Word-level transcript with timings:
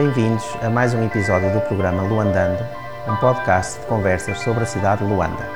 Bem-vindos 0.00 0.56
a 0.62 0.70
mais 0.70 0.94
um 0.94 1.04
episódio 1.04 1.52
do 1.52 1.60
programa 1.60 2.02
Luandando, 2.02 2.64
um 3.06 3.14
podcast 3.16 3.78
de 3.78 3.84
conversas 3.84 4.40
sobre 4.40 4.62
a 4.62 4.66
cidade 4.66 5.04
de 5.04 5.12
Luanda. 5.12 5.46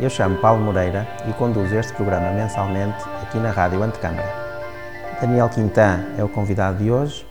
Eu 0.00 0.10
chamo 0.10 0.38
Paulo 0.38 0.60
Moreira 0.60 1.06
e 1.28 1.32
conduzo 1.34 1.76
este 1.76 1.92
programa 1.92 2.32
mensalmente 2.32 2.98
aqui 3.22 3.38
na 3.38 3.52
Rádio 3.52 3.80
Antecâmara. 3.80 4.28
Daniel 5.20 5.48
Quintan 5.48 6.04
é 6.18 6.24
o 6.24 6.28
convidado 6.28 6.78
de 6.78 6.90
hoje. 6.90 7.24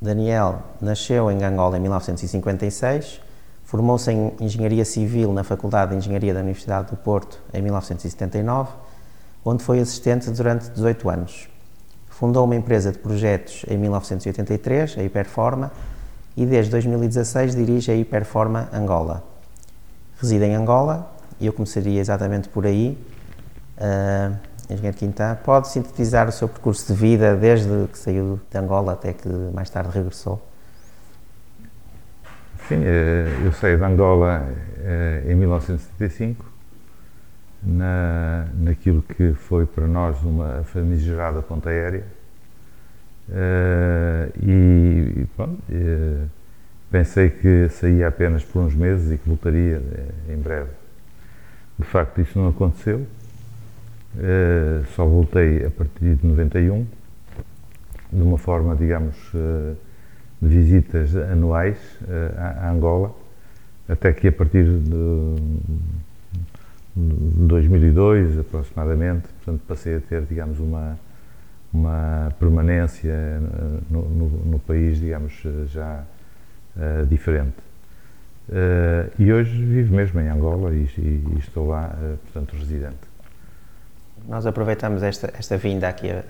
Daniel 0.00 0.62
nasceu 0.80 1.30
em 1.30 1.44
Angola 1.44 1.76
em 1.76 1.80
1956, 1.80 3.20
formou-se 3.62 4.10
em 4.10 4.32
Engenharia 4.40 4.86
Civil 4.86 5.30
na 5.30 5.44
Faculdade 5.44 5.90
de 5.90 5.98
Engenharia 5.98 6.32
da 6.32 6.40
Universidade 6.40 6.90
do 6.90 6.96
Porto 6.96 7.38
em 7.52 7.60
1979, 7.60 8.70
onde 9.44 9.62
foi 9.62 9.78
assistente 9.78 10.30
durante 10.30 10.70
18 10.70 11.10
anos. 11.10 11.49
Fundou 12.20 12.44
uma 12.44 12.54
empresa 12.54 12.92
de 12.92 12.98
projetos 12.98 13.64
em 13.66 13.78
1983, 13.78 14.98
a 14.98 15.02
Hiperforma, 15.02 15.72
e 16.36 16.44
desde 16.44 16.70
2016 16.72 17.56
dirige 17.56 17.90
a 17.90 17.94
Hiperforma 17.94 18.68
Angola. 18.74 19.24
Reside 20.20 20.44
em 20.44 20.54
Angola 20.54 21.10
e 21.40 21.46
eu 21.46 21.52
começaria 21.54 21.98
exatamente 21.98 22.46
por 22.50 22.66
aí. 22.66 22.98
Uh, 23.78 24.36
Engenheiro 24.70 24.98
pode 25.42 25.68
sintetizar 25.68 26.28
o 26.28 26.32
seu 26.32 26.46
percurso 26.46 26.92
de 26.92 27.00
vida 27.00 27.34
desde 27.34 27.88
que 27.90 27.98
saiu 27.98 28.38
de 28.50 28.58
Angola 28.58 28.92
até 28.92 29.14
que 29.14 29.26
mais 29.54 29.70
tarde 29.70 29.88
regressou? 29.90 30.46
Sim, 32.68 32.82
eh, 32.84 33.46
eu 33.46 33.52
saí 33.54 33.78
de 33.78 33.82
Angola 33.82 34.46
eh, 34.78 35.24
em 35.26 35.34
1975 35.34 36.50
na, 37.62 38.46
naquilo 38.54 39.02
que 39.02 39.32
foi 39.32 39.66
para 39.66 39.86
nós 39.86 40.22
uma 40.22 40.62
famigerada 40.64 41.42
ponta 41.42 41.70
aérea. 41.70 42.04
Uh, 43.30 44.32
e, 44.42 45.26
uh, 45.38 46.28
pensei 46.90 47.30
que 47.30 47.68
saía 47.68 48.08
apenas 48.08 48.42
por 48.42 48.60
uns 48.60 48.74
meses 48.74 49.12
e 49.12 49.18
que 49.18 49.28
voltaria 49.28 49.78
uh, 49.78 50.32
em 50.32 50.36
breve. 50.36 50.70
De 51.78 51.84
facto, 51.84 52.20
isso 52.20 52.38
não 52.38 52.48
aconteceu. 52.48 53.06
só 54.94 55.06
voltei 55.06 55.64
a 55.64 55.70
partir 55.70 56.16
de 56.16 56.26
91, 56.26 56.86
de 58.12 58.22
uma 58.22 58.36
forma, 58.36 58.76
digamos, 58.76 59.16
de 59.32 60.48
visitas 60.48 61.16
anuais 61.16 61.78
a 62.36 62.70
Angola, 62.70 63.14
até 63.88 64.12
que 64.12 64.28
a 64.28 64.32
partir 64.32 64.64
de 64.64 65.36
2002 66.96 68.40
aproximadamente, 68.40 69.26
portanto 69.42 69.62
passei 69.66 69.96
a 69.96 70.00
ter, 70.00 70.20
digamos, 70.22 70.58
uma, 70.58 70.98
uma 71.72 72.32
permanência 72.38 73.40
no, 73.88 74.02
no, 74.02 74.28
no 74.28 74.58
país, 74.58 74.98
digamos, 74.98 75.32
já 75.66 76.02
uh, 76.76 77.06
diferente. 77.06 77.56
Uh, 78.48 79.10
e 79.16 79.32
hoje 79.32 79.64
vivo 79.64 79.94
mesmo 79.94 80.20
em 80.20 80.28
Angola 80.28 80.74
e, 80.74 80.82
e, 80.98 81.24
e 81.34 81.38
estou 81.38 81.68
lá, 81.68 81.94
uh, 81.94 82.16
portanto, 82.18 82.56
residente. 82.56 82.98
Nós 84.26 84.44
aproveitamos 84.44 85.02
esta, 85.02 85.32
esta 85.38 85.56
vinda 85.56 85.88
aqui 85.88 86.10
a, 86.10 86.24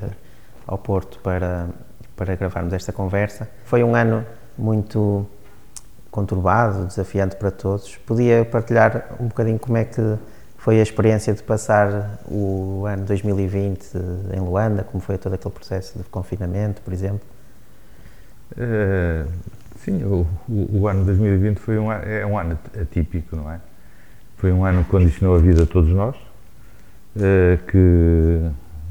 ao 0.67 0.77
Porto 0.77 1.19
para, 1.21 1.69
para 2.15 2.35
gravarmos 2.37 2.75
esta 2.75 2.93
conversa. 2.93 3.49
Foi 3.65 3.83
um 3.83 3.95
ano 3.95 4.25
muito 4.59 5.27
conturbado, 6.11 6.87
desafiante 6.87 7.37
para 7.37 7.51
todos. 7.51 7.97
Podia 7.97 8.45
partilhar 8.45 9.17
um 9.19 9.29
bocadinho 9.29 9.59
como 9.59 9.79
é 9.79 9.85
que 9.85 10.19
foi 10.61 10.79
a 10.79 10.83
experiência 10.83 11.33
de 11.33 11.43
passar 11.43 12.21
o 12.29 12.85
ano 12.87 13.07
2020 13.07 13.97
em 14.37 14.41
Luanda, 14.41 14.85
como 14.85 15.03
foi 15.03 15.17
todo 15.17 15.33
aquele 15.33 15.55
processo 15.55 15.99
de 15.99 16.05
confinamento, 16.05 16.83
por 16.83 16.93
exemplo? 16.93 17.27
Uh, 18.53 19.27
sim, 19.79 20.05
o, 20.05 20.27
o, 20.47 20.81
o, 20.81 20.87
ano 20.89 21.07
2020 21.07 21.57
foi 21.57 21.79
um, 21.79 21.91
é 21.91 22.27
um 22.27 22.37
ano 22.37 22.59
atípico, 22.79 23.37
não 23.37 23.51
é? 23.51 23.59
Foi 24.37 24.53
um 24.53 24.63
ano 24.63 24.85
que 24.85 24.91
condicionou 24.91 25.37
a 25.37 25.39
vida 25.39 25.63
de 25.63 25.67
todos 25.67 25.91
nós, 25.95 26.15
uh, 27.17 27.57
que 27.67 28.51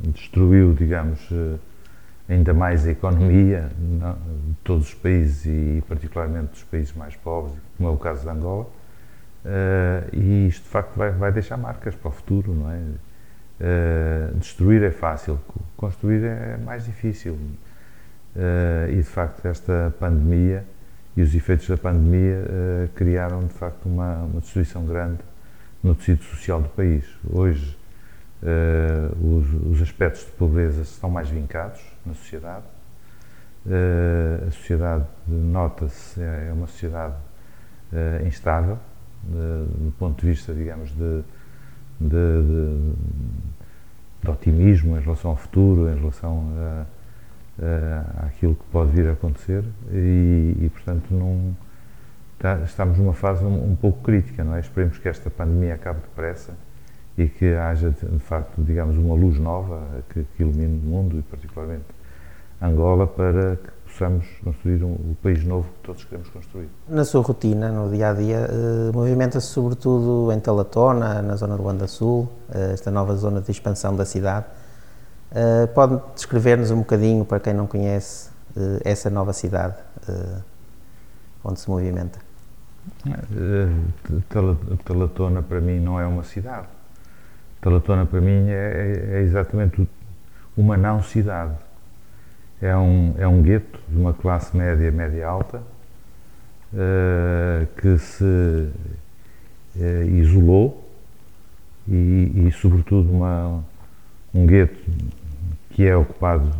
destruiu, 0.09 0.73
digamos, 0.73 1.19
uh, 1.29 1.59
ainda 2.27 2.51
mais 2.51 2.87
a 2.87 2.89
economia 2.89 3.69
não, 3.77 4.13
de 4.13 4.55
todos 4.63 4.87
os 4.87 4.93
países 4.95 5.45
e 5.45 5.83
particularmente 5.87 6.47
dos 6.47 6.63
países 6.63 6.95
mais 6.95 7.15
pobres, 7.15 7.53
como 7.77 7.89
é 7.89 7.91
o 7.91 7.97
caso 7.97 8.23
de 8.23 8.29
Angola 8.29 8.78
Uh, 9.45 10.09
e 10.13 10.47
isto 10.47 10.63
de 10.63 10.69
facto 10.69 10.97
vai, 10.97 11.11
vai, 11.11 11.31
deixar 11.31 11.55
marcas 11.55 11.95
para 11.95 12.09
o 12.09 12.11
futuro, 12.11 12.53
não 12.53 12.69
é? 12.69 12.77
Uh, 13.61 14.37
destruir 14.37 14.83
é 14.83 14.91
fácil, 14.91 15.39
construir 15.77 16.23
é 16.23 16.57
mais 16.57 16.85
difícil. 16.85 17.33
Uh, 17.33 18.89
e 18.89 18.97
de 18.97 19.03
facto 19.03 19.45
esta 19.45 19.93
pandemia 19.99 20.63
e 21.17 21.21
os 21.21 21.33
efeitos 21.33 21.67
da 21.67 21.77
pandemia 21.77 22.45
criaram 22.95 23.39
de 23.39 23.53
facto 23.53 23.87
uma, 23.87 24.23
uma, 24.23 24.39
destruição 24.39 24.85
grande 24.85 25.19
no 25.83 25.95
tecido 25.95 26.23
social 26.23 26.61
do 26.61 26.69
país. 26.69 27.03
Hoje 27.29 27.77
os, 29.19 29.73
os, 29.73 29.81
aspectos 29.81 30.23
de 30.23 30.31
pobreza 30.31 30.83
estão 30.83 31.09
mais 31.09 31.27
vincados 31.27 31.81
na 32.05 32.13
sociedade. 32.13 32.63
a 34.47 34.51
sociedade, 34.51 35.03
nota-se, 35.27 36.21
é 36.21 36.51
uma 36.53 36.67
sociedade 36.67 37.15
instável 38.25 38.77
de, 39.23 39.85
do 39.85 39.93
ponto 39.97 40.21
de 40.21 40.27
vista, 40.27 40.53
digamos, 40.53 40.91
de, 40.91 41.21
de, 41.99 42.93
de, 44.23 44.29
otimismo 44.29 44.97
em 44.97 45.01
relação 45.01 45.31
ao 45.31 45.37
futuro, 45.37 45.89
em 45.89 45.95
relação 45.95 46.49
a, 46.57 46.85
a, 47.63 48.27
àquilo 48.27 48.55
que 48.55 48.63
pode 48.71 48.91
vir 48.91 49.07
a 49.07 49.13
acontecer 49.13 49.63
e, 49.91 50.55
e 50.61 50.69
portanto, 50.73 51.13
não, 51.13 51.55
tá, 52.37 52.59
estamos 52.63 52.97
numa 52.97 53.13
fase 53.13 53.43
um, 53.43 53.71
um, 53.71 53.75
pouco 53.75 54.01
crítica, 54.03 54.43
não 54.43 54.55
é? 54.55 54.59
Esperemos 54.59 54.97
que 54.97 55.07
esta 55.07 55.29
pandemia 55.29 55.75
acabe 55.75 56.01
depressa 56.01 56.53
e 57.17 57.27
que 57.27 57.53
haja, 57.53 57.89
de 57.89 58.19
facto, 58.19 58.61
digamos, 58.63 58.97
uma 58.97 59.15
luz 59.15 59.37
nova 59.37 60.03
que, 60.09 60.23
que 60.35 60.43
ilumine 60.43 60.79
o 60.79 60.89
mundo 60.89 61.19
e, 61.19 61.21
particularmente, 61.21 61.85
Angola, 62.61 63.07
para 63.07 63.55
que 63.55 63.69
possamos 63.99 64.25
construir 64.41 64.81
um, 64.81 64.93
o 64.93 65.17
país 65.21 65.43
novo 65.43 65.67
que 65.73 65.79
todos 65.83 66.05
queremos 66.05 66.29
construir. 66.29 66.69
Na 66.87 67.03
sua 67.03 67.21
rotina, 67.21 67.69
no 67.69 67.91
dia 67.91 68.11
a 68.11 68.13
dia, 68.13 68.47
uh, 68.49 68.93
movimenta-se 68.95 69.47
sobretudo 69.47 70.31
em 70.31 70.39
Talatona, 70.39 71.21
na 71.21 71.35
zona 71.35 71.57
do 71.57 71.63
Luanda 71.63 71.85
Sul, 71.85 72.29
uh, 72.49 72.71
esta 72.73 72.89
nova 72.89 73.13
zona 73.15 73.41
de 73.41 73.51
expansão 73.51 73.95
da 73.95 74.05
cidade. 74.05 74.45
Uh, 75.31 75.67
pode 75.73 76.01
descrever-nos 76.15 76.71
um 76.71 76.77
bocadinho, 76.77 77.25
para 77.25 77.41
quem 77.41 77.53
não 77.53 77.67
conhece, 77.67 78.29
essa 78.83 79.11
nova 79.11 79.31
cidade 79.31 79.75
onde 81.43 81.59
se 81.59 81.69
movimenta? 81.69 82.19
Talatona 84.83 85.43
para 85.43 85.61
mim 85.61 85.79
não 85.79 85.99
é 85.99 86.05
uma 86.07 86.23
cidade. 86.23 86.67
Talatona 87.61 88.07
para 88.07 88.19
mim 88.19 88.49
é, 88.49 88.53
é, 89.13 89.17
é 89.17 89.21
exatamente 89.21 89.87
uma 90.57 90.75
não 90.75 91.03
cidade 91.03 91.53
é 92.61 92.75
um, 92.75 93.15
é 93.17 93.27
um 93.27 93.41
gueto 93.41 93.79
de 93.87 93.97
uma 93.97 94.13
classe 94.13 94.55
média, 94.55 94.91
média 94.91 95.27
alta, 95.27 95.61
uh, 96.73 97.65
que 97.77 97.97
se 97.97 98.23
uh, 98.23 100.03
isolou 100.11 100.89
e, 101.87 102.47
e, 102.47 102.51
sobretudo, 102.51 103.11
uma, 103.11 103.63
um 104.33 104.45
gueto 104.45 104.79
que 105.71 105.85
é 105.85 105.95
ocupado 105.95 106.51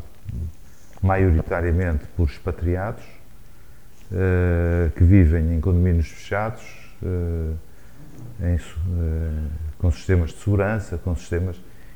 maioritariamente 1.02 2.06
por 2.16 2.30
expatriados, 2.30 3.04
uh, 4.12 4.90
que 4.96 5.04
vivem 5.04 5.56
em 5.56 5.62
condomínios 5.62 6.08
fechados, 6.08 6.80
em, 8.42 8.58
com 9.78 9.90
sistemas 9.92 10.32
de 10.32 10.40
segurança, 10.40 10.98
com 10.98 11.16
sistemas. 11.16 11.56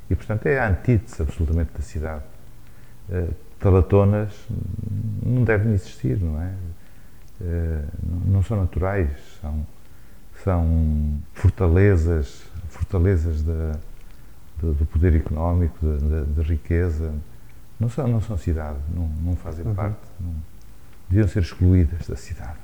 E, 0.09 0.15
portanto, 0.15 0.45
é 0.45 0.57
a 0.57 0.69
antítese 0.69 1.21
absolutamente 1.21 1.71
da 1.73 1.81
cidade 1.81 2.23
talatonas 3.63 4.33
não 5.25 5.43
devem 5.45 5.71
existir, 5.73 6.19
não 6.19 6.39
é? 6.41 6.53
Eh, 7.41 7.83
não 8.25 8.43
são 8.43 8.57
naturais, 8.57 9.09
são, 9.41 9.65
são 10.43 11.17
fortalezas, 11.33 12.43
fortalezas 12.67 13.41
da, 13.41 13.71
do, 14.59 14.73
do, 14.73 14.85
poder 14.85 15.15
económico, 15.15 15.77
da, 16.35 16.43
riqueza. 16.43 17.11
Não 17.79 17.89
são, 17.89 18.05
não 18.07 18.21
são 18.21 18.37
cidade, 18.37 18.77
não, 18.93 19.07
não 19.23 19.35
fazem 19.37 19.65
uhum. 19.65 19.73
parte, 19.73 19.97
não, 20.19 20.33
deviam 21.09 21.27
ser 21.27 21.41
excluídas 21.41 22.07
da 22.07 22.17
cidade. 22.17 22.57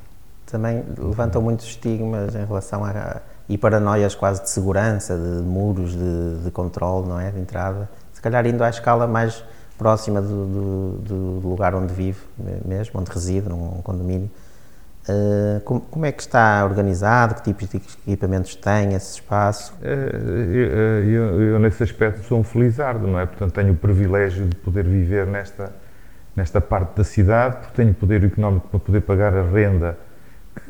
Também 0.46 0.84
levantam 0.98 1.42
muitos 1.42 1.66
estigmas 1.66 2.36
em 2.36 2.46
relação 2.46 2.84
a. 2.84 3.22
e 3.48 3.58
paranoias 3.58 4.16
quase 4.16 4.44
de 4.44 4.50
segurança, 4.50 5.16
de 5.16 5.44
muros 5.44 5.92
de, 5.92 6.44
de 6.44 6.52
controle, 6.52 7.08
não 7.08 7.20
é? 7.20 7.32
De 7.32 7.40
entrada. 7.40 7.90
Se 8.12 8.22
calhar 8.22 8.46
indo 8.46 8.64
à 8.64 8.70
escala 8.70 9.08
mais 9.08 9.44
próxima 9.80 10.22
do, 10.22 10.46
do, 10.46 10.92
do, 11.42 11.48
lugar 11.48 11.74
onde 11.74 11.94
vive 11.94 12.20
mesmo, 12.66 13.00
onde 13.00 13.10
reside, 13.10 13.48
num 13.48 13.82
condomínio. 13.82 14.30
Uh, 15.08 15.62
como, 15.62 15.80
como, 15.80 16.06
é 16.06 16.12
que 16.12 16.22
está 16.22 16.64
organizado? 16.66 17.36
Que 17.36 17.42
tipos 17.44 17.68
de 17.70 17.78
equipamentos 18.06 18.54
tem 18.56 18.94
esse 18.94 19.16
espaço? 19.16 19.74
Uh, 19.82 19.86
eu, 19.86 20.68
eu, 21.04 21.42
eu, 21.42 21.60
nesse 21.60 21.82
aspecto, 21.82 22.22
sou 22.28 22.40
um 22.40 22.44
felizardo, 22.44 23.08
não 23.08 23.18
é? 23.18 23.26
Portanto, 23.26 23.54
tenho 23.54 23.72
o 23.72 23.76
privilégio 23.76 24.46
de 24.46 24.56
poder 24.58 24.84
viver 24.84 25.26
nesta, 25.26 25.72
nesta 26.36 26.60
parte 26.60 26.98
da 26.98 27.04
cidade, 27.04 27.56
porque 27.58 27.76
tenho 27.76 27.94
poder 27.94 28.24
económico 28.24 28.68
para 28.68 28.80
poder 28.80 29.02
pagar 29.02 29.34
a 29.34 29.44
renda 29.50 29.98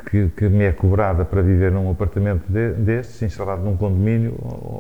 que, 0.10 0.30
que 0.30 0.48
me 0.48 0.64
é 0.64 0.72
cobrada 0.72 1.26
para 1.26 1.42
viver 1.42 1.72
num 1.72 1.90
apartamento 1.92 2.44
de, 2.48 2.74
destes, 2.74 3.22
instalado 3.24 3.64
num 3.64 3.76
condomínio, 3.76 4.36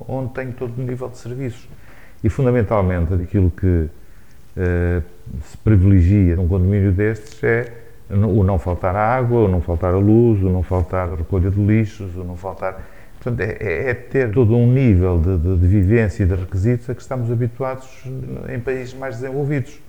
onde 0.07 0.31
tenho 0.33 0.53
todo 0.53 0.79
o 0.79 0.85
nível 0.85 1.09
de 1.09 1.17
serviços. 1.17 1.67
E, 2.23 2.29
fundamentalmente, 2.29 3.13
aquilo 3.13 3.49
que 3.49 3.89
uh, 4.57 5.03
se 5.43 5.57
privilegia 5.57 6.35
num 6.35 6.47
condomínio 6.47 6.91
destes 6.91 7.43
é 7.43 7.71
o 8.09 8.43
não 8.43 8.57
faltar 8.57 8.95
água, 8.95 9.41
o 9.41 9.47
não 9.47 9.61
faltar 9.61 9.93
a 9.93 9.97
luz, 9.97 10.41
o 10.41 10.49
não 10.49 10.63
faltar 10.63 11.13
recolha 11.13 11.51
de 11.51 11.61
lixos, 11.61 12.15
o 12.15 12.23
não 12.23 12.35
faltar. 12.35 12.83
Portanto, 13.21 13.41
é, 13.41 13.57
é, 13.59 13.89
é 13.89 13.93
ter 13.93 14.31
todo 14.31 14.55
um 14.55 14.71
nível 14.71 15.19
de, 15.19 15.37
de, 15.37 15.57
de, 15.57 15.67
vivência 15.67 16.23
e 16.23 16.25
de 16.25 16.33
requisitos 16.33 16.89
a 16.89 16.95
que 16.95 17.01
estamos 17.01 17.31
habituados 17.31 18.03
em 18.51 18.59
países 18.59 18.93
mais 18.93 19.17
desenvolvidos. 19.19 19.79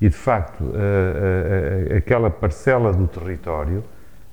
E, 0.00 0.08
de 0.08 0.14
facto, 0.14 0.64
a, 0.74 1.92
a, 1.92 1.94
a, 1.94 1.98
aquela 1.98 2.30
parcela 2.30 2.92
do 2.92 3.06
território 3.06 3.82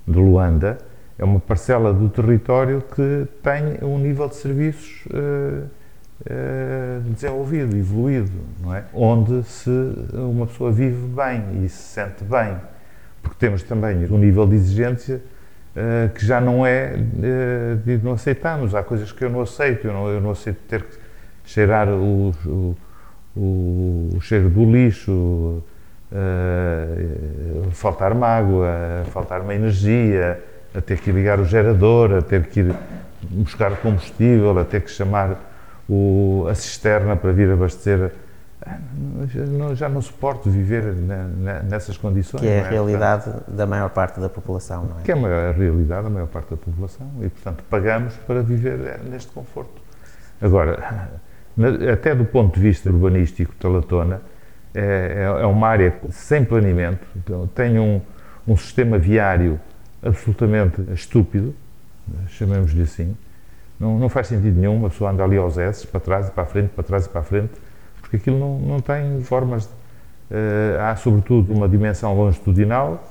de 0.06 0.16
Luanda 0.16 0.78
é 1.18 1.24
uma 1.24 1.40
parcela 1.40 1.92
do 1.92 2.08
território 2.08 2.82
que 2.94 3.26
tem 3.42 3.78
um 3.82 3.98
nível 3.98 4.28
de 4.28 4.36
serviços 4.36 5.04
uh, 5.06 5.66
desenvolvido, 7.10 7.76
evoluído, 7.76 8.32
não 8.60 8.74
é? 8.74 8.84
Onde 8.92 9.44
se 9.44 9.70
uma 10.12 10.46
pessoa 10.46 10.72
vive 10.72 11.06
bem 11.08 11.64
e 11.64 11.68
se 11.68 11.82
sente 11.82 12.24
bem 12.24 12.56
porque 13.26 13.38
temos 13.40 13.62
também 13.64 14.06
um 14.10 14.18
nível 14.18 14.46
de 14.46 14.54
exigência 14.54 15.20
uh, 15.76 16.08
que 16.14 16.24
já 16.24 16.40
não 16.40 16.64
é 16.64 16.94
uh, 16.94 17.76
de 17.84 17.98
não 17.98 18.12
aceitarmos. 18.12 18.74
Há 18.74 18.84
coisas 18.84 19.10
que 19.10 19.24
eu 19.24 19.30
não 19.30 19.40
aceito, 19.40 19.88
eu 19.88 19.92
não, 19.92 20.08
eu 20.08 20.20
não 20.20 20.30
aceito 20.30 20.58
ter 20.68 20.82
que 20.82 20.96
cheirar 21.44 21.88
o, 21.88 22.32
o, 22.46 22.76
o, 23.36 24.10
o 24.16 24.20
cheiro 24.20 24.48
do 24.48 24.64
lixo, 24.64 25.10
uh, 25.10 25.62
faltar-me 27.72 28.22
água, 28.22 29.04
faltar-me 29.12 29.54
energia, 29.54 30.40
a 30.72 30.80
ter 30.80 31.00
que 31.00 31.10
ligar 31.10 31.40
o 31.40 31.44
gerador, 31.44 32.12
a 32.14 32.22
ter 32.22 32.44
que 32.44 32.60
ir 32.60 32.74
buscar 33.22 33.76
combustível, 33.78 34.56
a 34.58 34.64
ter 34.64 34.82
que 34.82 34.90
chamar 34.90 35.45
o, 35.88 36.46
a 36.48 36.54
cisterna 36.54 37.16
para 37.16 37.32
vir 37.32 37.50
abastecer 37.50 38.12
já 39.74 39.88
não 39.88 40.02
suporto 40.02 40.50
viver 40.50 40.82
nessas 41.68 41.96
condições. 41.96 42.40
Que 42.40 42.48
é 42.48 42.62
a 42.62 42.66
é? 42.66 42.70
realidade 42.70 43.24
portanto, 43.24 43.50
da 43.50 43.66
maior 43.66 43.90
parte 43.90 44.20
da 44.20 44.28
população, 44.28 44.84
não 44.84 44.98
é? 44.98 45.02
Que 45.02 45.12
é 45.12 45.14
a 45.14 45.52
realidade 45.52 46.04
da 46.04 46.10
maior 46.10 46.26
parte 46.26 46.50
da 46.50 46.56
população 46.56 47.08
e, 47.20 47.28
portanto, 47.28 47.62
pagamos 47.70 48.14
para 48.26 48.42
viver 48.42 49.00
neste 49.04 49.30
conforto. 49.30 49.80
Agora, 50.40 51.10
até 51.92 52.14
do 52.14 52.24
ponto 52.24 52.54
de 52.54 52.60
vista 52.60 52.90
urbanístico, 52.90 53.54
Talatona 53.54 54.20
é, 54.74 55.28
é, 55.38 55.42
é 55.42 55.46
uma 55.46 55.68
área 55.68 55.94
sem 56.10 56.44
planeamento, 56.44 57.06
então, 57.16 57.46
tem 57.46 57.78
um, 57.78 58.00
um 58.46 58.56
sistema 58.56 58.98
viário 58.98 59.60
absolutamente 60.02 60.82
estúpido, 60.92 61.54
chamemos-lhe 62.28 62.82
assim. 62.82 63.16
Não, 63.78 63.98
não 63.98 64.08
faz 64.08 64.28
sentido 64.28 64.58
nenhum 64.58 64.76
uma 64.76 64.90
pessoa 64.90 65.10
andar 65.10 65.24
ali 65.24 65.36
aos 65.36 65.58
S, 65.58 65.86
para 65.86 66.00
trás 66.00 66.28
e 66.28 66.30
para 66.30 66.42
a 66.44 66.46
frente, 66.46 66.68
para 66.70 66.84
trás 66.84 67.06
e 67.06 67.08
para 67.08 67.20
a 67.20 67.24
frente, 67.24 67.52
porque 68.00 68.16
aquilo 68.16 68.38
não, 68.38 68.58
não 68.58 68.80
tem 68.80 69.20
formas. 69.22 69.66
Uh, 70.28 70.80
há, 70.80 70.96
sobretudo, 70.96 71.52
uma 71.52 71.68
dimensão 71.68 72.12
longitudinal 72.14 73.04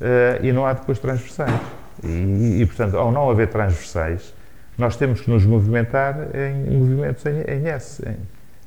uh, 0.00 0.44
e 0.44 0.52
não 0.52 0.64
há 0.64 0.74
depois 0.74 0.98
transversais. 0.98 1.60
E, 2.04 2.60
e, 2.60 2.66
portanto, 2.66 2.96
ao 2.96 3.10
não 3.10 3.28
haver 3.30 3.48
transversais, 3.48 4.32
nós 4.78 4.96
temos 4.96 5.20
que 5.20 5.30
nos 5.30 5.44
movimentar 5.44 6.16
em 6.34 6.78
movimentos 6.78 7.24
em, 7.26 7.40
em 7.40 7.68
S. 7.68 8.02
Em, 8.08 8.16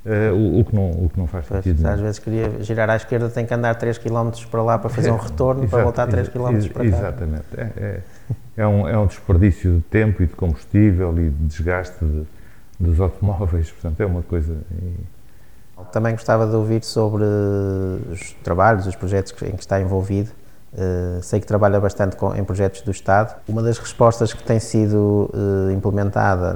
Uh, 0.06 0.36
o, 0.36 0.60
o, 0.60 0.66
que 0.66 0.76
não, 0.76 0.92
o 0.92 1.10
que 1.12 1.20
não 1.20 1.26
faz 1.26 1.48
sentido. 1.48 1.82
Pois, 1.82 1.94
às 1.96 2.00
vezes 2.00 2.20
queria 2.20 2.62
girar 2.62 2.88
à 2.92 2.96
esquerda, 2.96 3.28
tem 3.28 3.44
que 3.44 3.52
andar 3.52 3.74
3 3.74 3.98
km 3.98 4.30
para 4.52 4.62
lá 4.62 4.78
para 4.78 4.88
fazer 4.92 5.10
um 5.10 5.18
retorno, 5.18 5.64
é, 5.64 5.68
para 5.68 5.82
voltar 5.82 6.06
3 6.06 6.30
km 6.30 6.44
para 6.72 6.84
cá. 6.84 6.86
Exatamente. 6.86 7.46
É, 7.58 7.62
é, 7.76 8.02
é, 8.58 8.66
um, 8.66 8.88
é 8.88 8.98
um 8.98 9.06
desperdício 9.06 9.78
de 9.78 9.82
tempo 9.82 10.24
e 10.24 10.28
de 10.28 10.34
combustível 10.34 11.12
e 11.18 11.30
de 11.30 11.46
desgaste 11.46 12.04
de, 12.04 12.26
dos 12.80 13.00
automóveis, 13.00 13.72
portanto, 13.72 14.00
é 14.02 14.06
uma 14.06 14.22
coisa. 14.22 14.56
Também 15.92 16.14
gostava 16.14 16.48
de 16.48 16.56
ouvir 16.56 16.84
sobre 16.84 17.24
os 18.12 18.34
trabalhos, 18.44 18.88
os 18.88 18.96
projetos 18.96 19.34
em 19.44 19.52
que 19.52 19.62
está 19.62 19.80
envolvido. 19.80 20.32
Uh, 20.74 21.24
sei 21.24 21.40
que 21.40 21.48
trabalha 21.48 21.80
bastante 21.80 22.18
com, 22.18 22.36
em 22.36 22.44
projetos 22.44 22.82
do 22.82 22.92
Estado. 22.92 23.34
Uma 23.48 23.64
das 23.64 23.78
respostas 23.78 24.34
que 24.34 24.44
tem 24.44 24.60
sido 24.60 25.32
uh, 25.34 25.72
implementada 25.72 26.54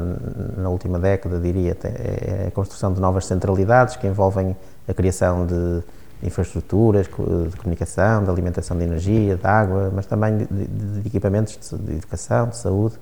na 0.58 0.68
última 0.68 1.00
década, 1.00 1.40
diria, 1.40 1.78
é 1.84 2.48
a 2.48 2.52
construção 2.52 2.92
de 2.92 3.00
novas 3.00 3.26
centralidades 3.26 3.96
que 3.96 4.06
envolvem 4.06 4.58
a 4.86 4.94
criação 4.94 5.46
de 5.46 5.82
infraestruturas 6.22 7.08
de 7.08 7.58
comunicação, 7.58 8.24
de 8.24 8.30
alimentação 8.30 8.78
de 8.78 8.84
energia, 8.84 9.36
de 9.36 9.48
água, 9.48 9.92
mas 9.94 10.06
também 10.06 10.38
de, 10.38 10.46
de, 10.46 11.08
equipamentos 11.08 11.58
de, 11.58 11.78
de, 11.78 11.94
educação, 11.94 12.50
de 12.50 12.58
saúde, 12.58 12.96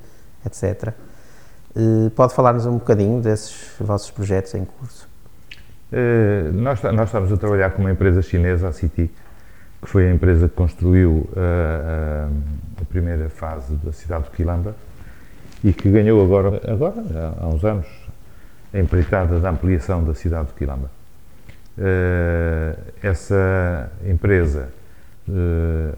etc. 0.46 0.94
Eh, 1.75 2.10
pode 2.16 2.34
falar-nos 2.34 2.66
um 2.66 2.74
bocadinho 2.74 3.22
desses 3.22 3.72
vossos 3.80 4.12
projetos 4.12 4.54
em 4.54 4.66
curso? 4.66 5.08
Eh, 5.92 6.50
nós, 6.54 6.81
nós 6.84 7.10
estamos 7.10 7.31
a 7.31 7.38
trabalhar 7.38 7.72
com 7.72 7.81
uma 7.81 7.92
empresa 7.92 8.22
chinesa, 8.22 8.68
a 8.68 8.74
City, 8.74 9.12
que 9.81 9.88
foi 9.88 10.08
a 10.08 10.13
empresa 10.13 10.48
que 10.48 10.56
construiu 10.56 11.30
a, 11.36 11.40
eh, 11.40 12.28
a, 12.80 12.81
a 12.81 12.86
primeira 12.86 13.30
fase 13.30 13.75
da 13.75 13.92
cidade 13.92 14.25
de 14.25 14.31
Quilamba 14.31 14.75
e 15.63 15.74
que 15.74 15.90
ganhou 15.90 16.24
agora, 16.24 16.62
agora 16.72 17.34
há 17.40 17.48
uns 17.48 17.63
anos, 17.63 17.88
a 18.74 18.80
empreitada 18.80 19.40
da 19.40 19.50
ampliação 19.50 20.04
da 20.04 20.13
cidade 20.13 20.48
de 20.48 20.54
Quilamba. 20.54 20.97
Essa 23.03 23.91
empresa, 24.06 24.69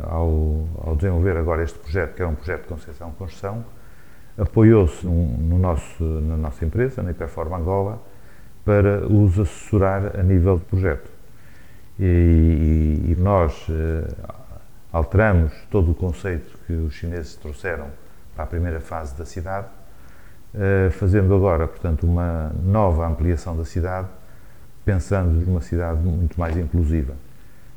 ao, 0.04 0.68
ao, 0.84 0.96
desenvolver 0.96 1.38
agora 1.38 1.64
este 1.64 1.80
projeto, 1.80 2.16
que 2.16 2.22
é 2.22 2.28
um 2.28 2.36
projeto 2.36 2.64
de 2.64 2.68
concessão-construção, 2.68 3.64
apoiou-se 4.38 5.06
no 5.06 5.58
nosso, 5.58 6.04
na 6.04 6.38
nossa 6.38 6.66
empresa, 6.66 7.04
na 7.04 7.12
Hiperforma 7.12 7.58
Angola, 7.58 8.02
para 8.66 9.06
os 9.08 9.40
assessorar 9.40 10.20
a 10.20 10.24
nível 10.24 10.58
de 10.58 10.66
projeto. 10.66 11.10
E, 12.00 13.08
e 13.10 13.16
nós 13.18 13.68
eh, 13.70 14.08
alteramos 14.92 15.52
todo 15.70 15.92
o 15.92 15.96
conceito 15.96 16.58
que 16.66 16.74
os 16.74 16.94
chineses 16.94 17.36
trouxeram 17.36 17.88
para 18.34 18.46
a 18.46 18.48
primeira 18.48 18.80
fase 18.80 19.18
da 19.18 19.26
cidade, 19.26 19.68
eh, 20.54 20.90
fazendo 20.92 21.36
agora, 21.36 21.68
portanto, 21.68 22.04
uma 22.04 22.54
nova 22.64 23.06
ampliação 23.06 23.58
da 23.58 23.66
cidade, 23.66 24.08
pensando 24.90 25.46
numa 25.46 25.62
cidade 25.62 26.02
muito 26.02 26.40
mais 26.40 26.58
inclusiva. 26.58 27.14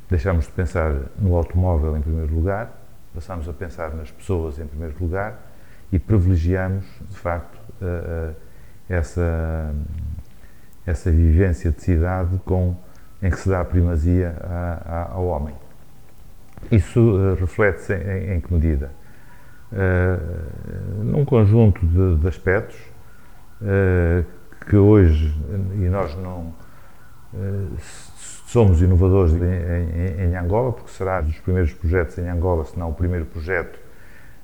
Deixamos 0.09 0.45
de 0.45 0.51
pensar 0.51 0.91
no 1.19 1.35
automóvel 1.35 1.95
em 1.95 2.01
primeiro 2.01 2.33
lugar, 2.33 2.71
passamos 3.13 3.47
a 3.47 3.53
pensar 3.53 3.93
nas 3.93 4.09
pessoas 4.09 4.57
em 4.57 4.65
primeiro 4.65 4.95
lugar 4.99 5.39
e 5.91 5.99
privilegiamos, 5.99 6.83
de 7.07 7.17
facto, 7.17 7.59
eh, 7.79 8.31
essa 8.89 9.71
essa 10.85 11.11
vivência 11.11 11.71
de 11.71 11.81
cidade 11.81 12.41
com, 12.43 12.75
em 13.21 13.29
que 13.29 13.39
se 13.39 13.47
dá 13.47 13.61
a 13.61 13.65
primazia 13.65 14.35
ao 15.11 15.27
homem. 15.27 15.55
Isso 16.69 16.99
uh, 16.99 17.35
reflete-se 17.35 17.93
em, 17.93 18.33
em, 18.33 18.41
que 18.41 18.53
medida? 18.53 18.91
Num 21.01 21.23
conjunto 21.23 21.85
de, 21.85 22.17
de 22.17 22.27
aspectos 22.27 22.77
que 24.67 24.75
hoje, 24.75 25.33
e 25.75 25.87
nós 25.87 26.13
não 26.17 26.53
somos 28.47 28.81
inovadores 28.81 29.33
em, 29.33 29.37
em, 29.37 30.31
em, 30.31 30.35
Angola, 30.35 30.71
porque 30.71 30.91
será 30.91 31.21
dos 31.21 31.37
primeiros 31.39 31.73
projetos 31.73 32.17
em 32.17 32.29
Angola, 32.29 32.65
se 32.65 32.77
não 32.77 32.89
o 32.89 32.93
primeiro 32.93 33.25
projeto 33.25 33.79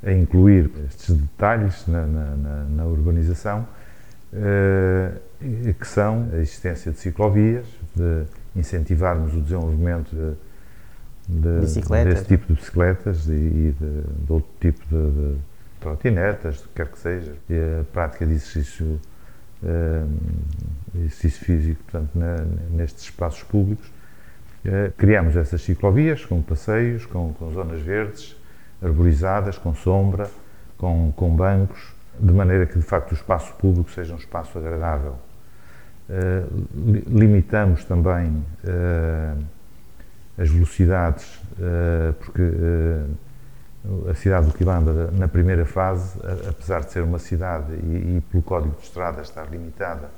a 0.04 0.12
incluir 0.12 0.72
estes 0.88 1.16
detalhes 1.16 1.86
na, 1.88 2.06
na, 2.08 2.36
na, 2.70 2.86
urbanização, 2.86 3.68
que 5.78 5.88
são 5.88 6.30
a 6.34 6.38
existência 6.38 6.92
de 6.92 7.00
ciclovias, 7.00 7.66
de 7.96 8.24
incentivarmos 8.56 9.34
o 9.36 9.42
desenvolvimento 9.42 10.16
de, 10.16 11.42
de, 11.42 11.60
desse 11.60 12.26
tipo 12.26 12.48
de 12.48 12.54
bicicletas 12.54 13.28
e, 13.28 13.32
e 13.32 13.76
de, 13.78 14.02
de, 14.26 14.34
outro 14.34 14.50
tipo 14.60 14.82
de, 14.90 15.12
de 15.12 15.38
trotinetas, 15.80 16.64
quer 16.74 16.88
que 16.88 16.98
seja, 16.98 17.34
e 17.50 17.82
a 17.82 17.84
prática 17.92 18.26
de 18.26 18.34
exercício, 18.34 19.00
exercício 20.96 21.46
físico 21.46 21.84
portanto, 21.84 22.12
na, 22.16 22.38
nestes 22.72 23.04
espaços 23.06 23.44
públicos. 23.44 23.88
Uh, 24.66 24.92
criamos 24.98 25.36
essas 25.36 25.62
ciclovias 25.62 26.26
com 26.26 26.42
passeios, 26.42 27.06
com, 27.06 27.34
com 27.34 27.52
zonas 27.54 27.82
verdes, 27.82 28.36
arborizadas, 28.82 29.58
com 29.58 29.74
sombra, 29.74 30.30
com, 30.78 31.14
com 31.16 31.36
bancos, 31.36 31.94
de 32.20 32.34
maneira 32.34 32.66
que 32.66 32.78
de 32.78 32.86
facto 32.86 33.12
o 33.12 33.16
espaço 33.16 33.54
público 33.54 33.90
seja 33.92 34.14
um 34.14 34.18
espaço 34.18 34.58
agradável 34.58 35.16
eh, 36.10 36.44
limitamos 37.08 37.86
também 37.86 38.44
uh, 38.64 39.44
as 40.40 40.50
velocidades, 40.50 41.40
porque 42.20 42.42
a 44.10 44.14
cidade 44.14 44.48
do 44.48 44.54
Quilamba, 44.54 45.10
na 45.12 45.28
primeira 45.28 45.66
fase, 45.66 46.20
apesar 46.48 46.82
de 46.82 46.92
ser 46.92 47.04
uma 47.04 47.20
cidade 47.20 47.74
e, 47.74 48.18
e, 48.18 48.24
pelo 48.30 48.44
código 48.44 48.76
de 48.76 48.84
estrada 48.84 49.22
estar 49.22 49.50
limitada 49.50 50.10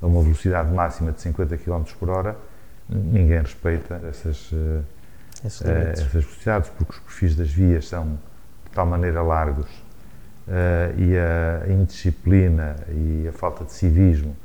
a 0.00 0.06
uma 0.06 0.22
velocidade 0.22 0.70
máxima 0.72 1.12
de 1.12 1.20
50 1.20 1.56
km 1.58 1.82
por 1.98 2.08
hora, 2.08 2.36
ninguém 2.88 3.40
respeita 3.40 4.00
essas, 4.08 4.50
essas 5.44 6.02
velocidades, 6.06 6.70
porque 6.70 6.92
os 6.92 6.98
perfis 7.00 7.34
das 7.34 7.50
vias 7.50 7.88
são 7.88 8.18
de 8.64 8.70
tal 8.72 8.86
maneira 8.86 9.22
largos 9.22 9.68
e 10.96 11.16
a 11.16 11.70
indisciplina 11.70 12.76
e 12.88 13.26
a 13.28 13.32
falta 13.32 13.64
de 13.64 13.72
civismo 13.72 14.36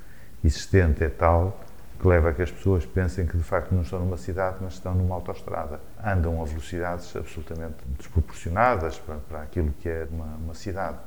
existente 0.44 1.04
é 1.04 1.10
tal 1.10 1.65
que 2.00 2.08
leva 2.08 2.30
a 2.30 2.34
que 2.34 2.42
as 2.42 2.52
pessoas 2.52 2.86
pensem 2.86 3.26
que 3.26 3.38
de 3.38 3.44
facto 3.44 3.74
não 3.74 3.82
estão 3.82 4.00
numa 4.00 4.18
cidade, 4.18 4.58
mas 4.62 4.74
estão 4.74 4.94
numa 4.94 5.16
autoestrada. 5.16 5.80
Andam 6.04 6.42
a 6.42 6.46
velocidades 6.46 7.16
absolutamente 7.16 7.76
desproporcionadas 7.98 8.98
para, 9.00 9.16
para 9.16 9.42
aquilo 9.42 9.74
que 9.80 9.90
é 9.90 10.08
uma, 10.12 10.26
uma, 10.36 10.54
cidade. 10.54 10.98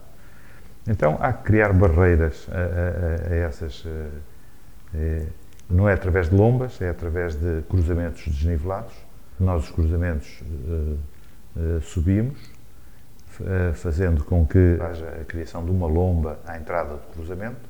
Então 0.86 1.18
há 1.20 1.32
que 1.32 1.44
criar 1.44 1.72
barreiras 1.72 2.48
a, 2.50 3.30
a, 3.30 3.32
a 3.32 3.36
essas. 3.36 3.84
É, 4.94 5.26
não 5.68 5.86
é 5.86 5.92
através 5.92 6.30
de 6.30 6.34
lombas, 6.34 6.80
é 6.80 6.88
através 6.88 7.34
de 7.34 7.62
cruzamentos 7.68 8.26
desnivelados. 8.26 8.94
Nós, 9.38 9.64
os 9.64 9.70
cruzamentos, 9.70 10.42
subimos, 11.82 12.38
fazendo 13.74 14.24
com 14.24 14.46
que 14.46 14.78
haja 14.80 15.06
a 15.20 15.24
criação 15.26 15.62
de 15.62 15.70
uma 15.70 15.86
lomba 15.86 16.40
à 16.46 16.56
entrada 16.56 16.94
do 16.94 17.12
cruzamento 17.12 17.67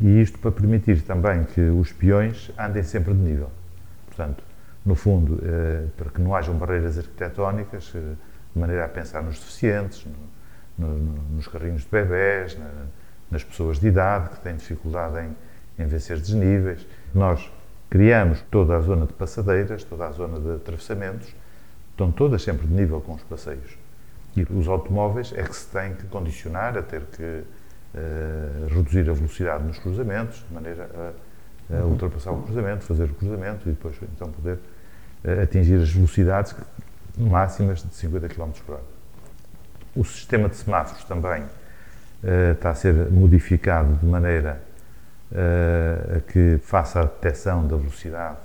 e 0.00 0.20
isto 0.20 0.38
para 0.38 0.50
permitir 0.50 1.02
também 1.02 1.44
que 1.44 1.60
os 1.60 1.92
peões 1.92 2.50
andem 2.58 2.82
sempre 2.82 3.12
de 3.12 3.20
nível. 3.20 3.50
Portanto, 4.06 4.42
no 4.84 4.94
fundo, 4.94 5.38
eh, 5.44 5.84
para 5.96 6.10
que 6.10 6.20
não 6.20 6.34
hajam 6.34 6.54
barreiras 6.54 6.96
arquitetónicas, 6.96 7.92
eh, 7.94 7.98
de 8.54 8.58
maneira 8.58 8.86
a 8.86 8.88
pensar 8.88 9.22
nos 9.22 9.38
deficientes, 9.38 10.06
no, 10.78 10.86
no, 10.88 11.22
nos 11.36 11.46
carrinhos 11.46 11.82
de 11.82 11.88
bebés, 11.90 12.58
na, 12.58 12.70
nas 13.30 13.44
pessoas 13.44 13.78
de 13.78 13.88
idade 13.88 14.30
que 14.30 14.40
têm 14.40 14.56
dificuldade 14.56 15.20
em, 15.20 15.84
em 15.84 15.86
vencer 15.86 16.18
desníveis. 16.18 16.86
Nós 17.14 17.52
criamos 17.90 18.40
toda 18.50 18.76
a 18.76 18.80
zona 18.80 19.04
de 19.04 19.12
passadeiras, 19.12 19.84
toda 19.84 20.06
a 20.06 20.12
zona 20.12 20.40
de 20.40 20.54
atravessamentos, 20.54 21.34
estão 21.90 22.10
todas 22.10 22.42
sempre 22.42 22.66
de 22.66 22.72
nível 22.72 23.00
com 23.02 23.12
os 23.14 23.22
passeios. 23.22 23.78
E 24.34 24.42
os 24.42 24.66
automóveis 24.66 25.32
é 25.36 25.42
que 25.42 25.54
se 25.54 25.66
têm 25.66 25.94
que 25.94 26.06
condicionar 26.06 26.78
a 26.78 26.82
ter 26.82 27.02
que 27.02 27.42
reduzir 28.68 29.08
a 29.10 29.12
velocidade 29.12 29.64
nos 29.64 29.78
cruzamentos, 29.78 30.44
de 30.46 30.54
maneira 30.54 30.88
a, 31.70 31.76
a, 31.76 31.84
ultrapassar 31.86 32.30
o 32.32 32.42
cruzamento, 32.42 32.84
fazer 32.84 33.04
o 33.04 33.14
cruzamento 33.14 33.68
e 33.68 33.72
depois 33.72 33.96
então 34.14 34.30
poder 34.30 34.58
uh, 35.24 35.42
atingir 35.42 35.80
as 35.80 35.90
velocidades 35.90 36.54
máximas 37.16 37.82
de 37.82 37.94
50 37.94 38.28
km 38.28 38.50
por 38.64 38.74
hora. 38.74 38.84
O 39.96 40.04
sistema 40.04 40.48
de 40.48 40.56
semáforos 40.56 41.04
também 41.04 41.42
uh, 41.42 42.52
está 42.52 42.70
a 42.70 42.74
ser 42.74 42.94
modificado 43.10 43.94
de 43.94 44.06
maneira 44.06 44.60
a 45.32 46.20
que 46.20 46.58
faça 46.60 46.98
a 46.98 47.04
detecção 47.04 47.64
da 47.68 47.76
velocidade 47.76 48.38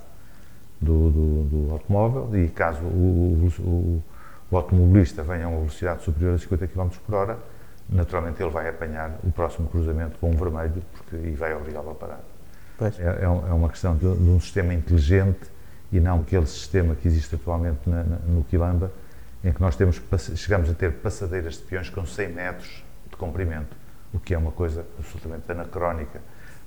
do, 0.79 1.09
do, 1.09 1.43
do 1.45 1.73
automóvel 1.73 2.29
e 2.37 2.47
caso 2.49 2.81
o, 2.83 3.49
o, 3.59 4.03
o, 4.51 4.55
automobilista 4.57 5.23
venha 5.23 5.45
a 5.45 5.49
uma 5.49 5.57
velocidade 5.57 6.03
superior 6.03 6.35
a 6.35 6.37
50 6.37 6.67
km 6.67 6.89
por 7.05 7.15
hora, 7.15 7.37
naturalmente 7.89 8.41
ele 8.41 8.49
vai 8.49 8.67
apanhar 8.67 9.17
o 9.23 9.31
próximo 9.31 9.67
cruzamento 9.67 10.17
com 10.19 10.31
um 10.31 10.35
vermelho 10.35 10.83
porque, 10.93 11.15
e 11.15 11.31
vai 11.31 11.53
obrigá-lo 11.55 11.91
a 11.91 11.95
parar. 11.95 12.21
É, 12.81 12.85
é, 12.85 13.23
é, 13.23 13.27
uma 13.27 13.69
questão 13.69 13.95
de, 13.95 14.01
de, 14.01 14.29
um 14.29 14.39
sistema 14.39 14.73
inteligente 14.73 15.49
e 15.91 15.99
não 15.99 16.19
aquele 16.19 16.45
sistema 16.45 16.95
que 16.95 17.07
existe 17.07 17.35
atualmente 17.35 17.89
na, 17.89 18.03
na, 18.03 18.17
no 18.27 18.43
Quilamba, 18.43 18.91
em 19.43 19.51
que 19.53 19.61
nós 19.61 19.75
temos, 19.75 20.01
chegamos 20.35 20.69
a 20.69 20.73
ter 20.73 20.91
passadeiras 20.93 21.53
de 21.53 21.63
peões 21.63 21.89
com 21.89 22.05
100 22.05 22.29
metros 22.29 22.83
de 23.09 23.15
comprimento, 23.15 23.77
o 24.13 24.19
que 24.19 24.33
é 24.33 24.37
uma 24.37 24.51
coisa 24.51 24.85
absolutamente 24.97 25.49
anacrónica, 25.49 26.19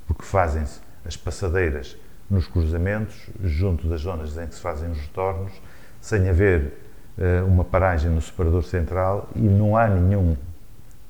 porque 0.06 0.22
fazem-se 0.22 0.80
as 1.04 1.16
passadeiras 1.16 1.96
nos 2.30 2.46
cruzamentos, 2.46 3.28
junto 3.42 3.88
das 3.88 4.02
zonas 4.02 4.37
em 4.37 4.46
que 4.46 4.54
se 4.54 4.60
fazem 4.60 4.90
os 4.90 4.98
retornos, 4.98 5.52
sem 6.00 6.28
haver 6.28 6.72
uh, 7.18 7.46
uma 7.46 7.64
paragem 7.64 8.10
no 8.10 8.20
separador 8.20 8.62
central 8.62 9.28
e 9.34 9.40
não 9.40 9.76
há 9.76 9.88
nenhum 9.88 10.37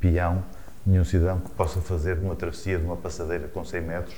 peão, 0.01 0.43
nenhum 0.87 1.05
cidadão 1.05 1.41
que 1.41 1.51
possa 1.51 1.81
fazer 1.81 2.19
uma 2.19 2.35
travessia 2.35 2.79
de 2.79 2.85
uma 2.85 2.97
passadeira 2.97 3.49
com 3.49 3.65
100 3.65 3.81
metros 3.83 4.17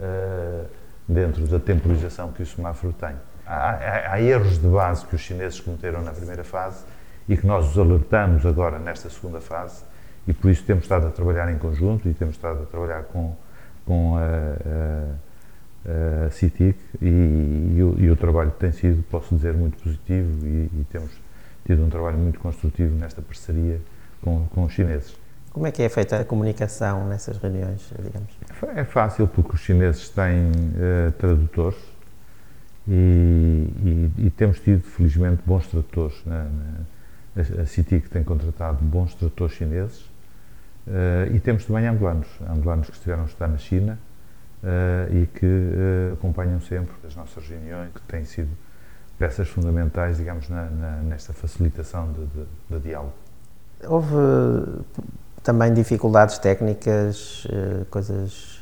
uh, 0.00 0.66
dentro 1.08 1.46
da 1.46 1.58
temporização 1.58 2.32
que 2.32 2.42
o 2.42 2.46
semáforo 2.46 2.92
tem. 2.92 3.14
Há, 3.46 3.70
há, 3.70 4.12
há, 4.12 4.20
erros 4.20 4.58
de 4.58 4.68
base 4.68 5.06
que 5.06 5.14
os 5.14 5.20
chineses 5.20 5.60
cometeram 5.60 6.02
na 6.02 6.12
primeira 6.12 6.44
fase 6.44 6.84
e 7.28 7.36
que 7.36 7.46
nós 7.46 7.70
os 7.70 7.78
alertamos 7.78 8.44
agora 8.44 8.78
nesta 8.78 9.08
segunda 9.08 9.40
fase 9.40 9.82
e 10.26 10.32
por 10.34 10.50
isso 10.50 10.62
temos 10.64 10.84
estado 10.84 11.06
a 11.06 11.10
trabalhar 11.10 11.50
em 11.50 11.56
conjunto 11.56 12.08
e 12.08 12.14
temos 12.14 12.36
estado 12.36 12.62
a 12.62 12.66
trabalhar 12.66 13.04
com, 13.04 13.34
com 13.86 14.16
a, 14.18 14.20
a, 15.88 16.26
a 16.26 16.30
CITIC 16.30 16.78
e, 17.00 17.06
e, 17.06 17.82
o, 17.82 17.94
e, 17.98 18.10
o, 18.10 18.16
trabalho 18.16 18.50
tem 18.50 18.70
sido, 18.72 19.02
posso 19.04 19.34
dizer, 19.34 19.54
muito 19.54 19.82
positivo 19.82 20.46
e, 20.46 20.70
e 20.80 20.86
temos 20.90 21.10
tido 21.64 21.82
um 21.82 21.88
trabalho 21.88 22.18
muito 22.18 22.38
construtivo 22.40 22.94
nesta 22.96 23.22
parceria 23.22 23.80
com, 24.22 24.46
com 24.46 24.64
os 24.64 24.72
chineses. 24.72 25.16
Como 25.52 25.66
é 25.66 25.72
que 25.72 25.82
é 25.82 25.88
feita 25.88 26.20
a 26.20 26.24
comunicação 26.24 27.08
nessas 27.08 27.36
reuniões, 27.38 27.92
digamos? 28.00 28.30
É 28.76 28.84
fácil 28.84 29.26
porque 29.26 29.56
os 29.56 29.60
chineses 29.60 30.08
têm 30.08 30.50
uh, 30.50 31.12
tradutores 31.18 31.78
e, 32.86 32.92
e, 33.82 34.12
e, 34.26 34.30
temos 34.30 34.60
tido, 34.60 34.82
felizmente, 34.82 35.42
bons 35.44 35.66
tradutores. 35.66 36.22
A, 36.26 37.62
a 37.62 37.66
CITIC 37.66 38.08
tem 38.08 38.22
contratado 38.22 38.84
bons 38.84 39.14
tradutores 39.14 39.54
chineses 39.54 40.00
uh, 40.86 41.34
e 41.34 41.40
temos 41.40 41.64
também 41.64 41.86
angolanos, 41.86 42.28
angolanos 42.48 42.88
que 42.88 42.94
estiveram 42.94 43.22
a 43.22 43.26
estar 43.26 43.48
na 43.48 43.58
China 43.58 43.98
uh, 44.62 45.16
e 45.16 45.26
que 45.26 46.12
acompanham 46.12 46.60
sempre 46.60 46.94
as 47.06 47.16
nossas 47.16 47.48
reuniões, 47.48 47.90
que 47.92 48.02
têm 48.02 48.24
sido 48.24 48.50
peças 49.18 49.48
fundamentais, 49.48 50.18
digamos, 50.18 50.48
na, 50.48 50.66
nesta 51.02 51.32
facilitação 51.32 52.12
de, 52.12 52.26
de, 52.26 52.46
de 52.70 52.88
diálogo. 52.88 53.27
Houve 53.86 54.82
também 55.42 55.72
dificuldades 55.72 56.38
técnicas, 56.38 57.46
eh, 57.50 57.84
coisas 57.90 58.58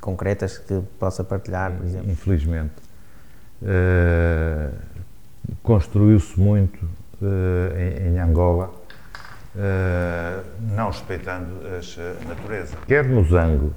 concretas 0.00 0.58
que 0.58 0.80
possa 0.98 1.22
partilhar, 1.22 1.72
por 1.72 1.84
exemplo? 1.84 2.10
Infelizmente. 2.10 2.72
Uh, 3.62 4.72
Construiu-se 5.62 6.38
muito 6.38 6.82
uh, 7.20 7.76
em, 7.76 8.14
em, 8.14 8.18
Angola, 8.18 8.72
uh, 9.54 10.44
não 10.74 10.86
respeitando 10.86 11.60
a 11.66 12.28
natureza. 12.28 12.76
Quer 12.86 13.04
no 13.04 13.24
Zango, 13.24 13.74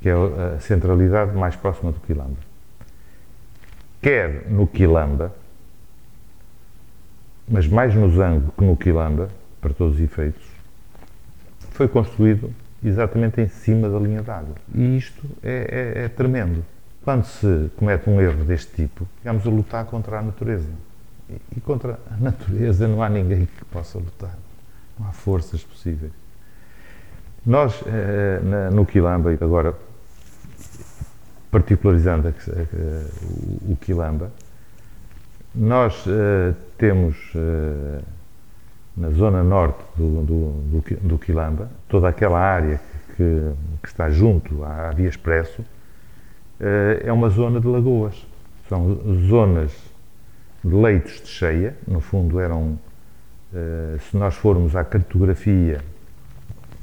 que 0.00 0.08
é 0.08 0.12
a 0.12 0.60
centralidade 0.60 1.34
mais 1.36 1.56
próxima 1.56 1.92
do 1.92 2.00
Quilamba, 2.00 2.36
quer 4.02 4.50
no 4.50 4.66
Quilamba, 4.66 5.32
mas 7.48 7.66
mais 7.66 7.94
no 7.94 8.10
Zango 8.10 8.52
que 8.56 8.64
no 8.64 8.76
Quilamba, 8.76 9.28
para 9.60 9.72
todos 9.72 9.96
os 9.96 10.00
efeitos, 10.00 10.42
foi 11.70 11.88
construído 11.88 12.50
exatamente 12.82 13.40
em 13.40 13.48
cima 13.48 13.88
da 13.88 13.98
linha 13.98 14.22
d'água. 14.22 14.54
E 14.74 14.96
isto 14.96 15.22
é, 15.42 15.94
é, 15.96 16.04
é, 16.04 16.08
tremendo. 16.08 16.64
Quando 17.02 17.24
se 17.24 17.70
comete 17.76 18.08
um 18.08 18.20
erro 18.20 18.44
deste 18.44 18.74
tipo, 18.74 19.06
ficamos 19.18 19.46
a 19.46 19.50
lutar 19.50 19.84
contra 19.86 20.18
a 20.18 20.22
natureza. 20.22 20.68
E, 21.28 21.40
e 21.56 21.60
contra 21.60 21.98
a 22.10 22.16
natureza 22.16 22.86
não 22.86 23.02
há 23.02 23.08
ninguém 23.08 23.46
que 23.46 23.64
possa 23.66 23.98
lutar. 23.98 24.36
Não 24.98 25.08
há 25.08 25.12
forças 25.12 25.62
possíveis. 25.62 26.12
Nós, 27.44 27.82
eh, 27.86 28.40
na, 28.42 28.70
no 28.70 28.86
Quilamba, 28.86 29.30
agora 29.32 29.74
particularizando 31.50 32.28
a, 32.28 32.30
a, 32.30 32.32
a, 32.32 33.06
o, 33.22 33.72
o 33.72 33.76
Quilamba, 33.76 34.32
nós 35.54 36.04
uh, 36.06 36.54
temos 36.76 37.16
uh, 37.34 38.02
na 38.96 39.10
zona 39.10 39.42
norte 39.42 39.82
do, 39.96 40.22
do, 40.22 40.50
do, 40.80 41.08
do, 41.08 41.18
Quilamba, 41.18 41.70
toda 41.88 42.08
aquela 42.08 42.40
área 42.40 42.80
que, 43.16 43.52
que 43.82 43.88
está 43.88 44.10
junto 44.10 44.64
à, 44.64 44.90
Via 44.90 45.08
Expresso, 45.08 45.62
uh, 45.62 45.64
é 47.04 47.12
uma 47.12 47.28
zona 47.28 47.60
de 47.60 47.68
lagoas. 47.68 48.26
São 48.68 48.98
zonas 49.28 49.72
de 50.64 50.74
leitos 50.74 51.20
de 51.20 51.28
cheia, 51.28 51.76
no 51.86 52.00
fundo 52.00 52.40
eram, 52.40 52.78
se 54.00 54.16
nós 54.16 54.34
formos 54.34 54.74
à 54.74 54.82
cartografia 54.82 55.82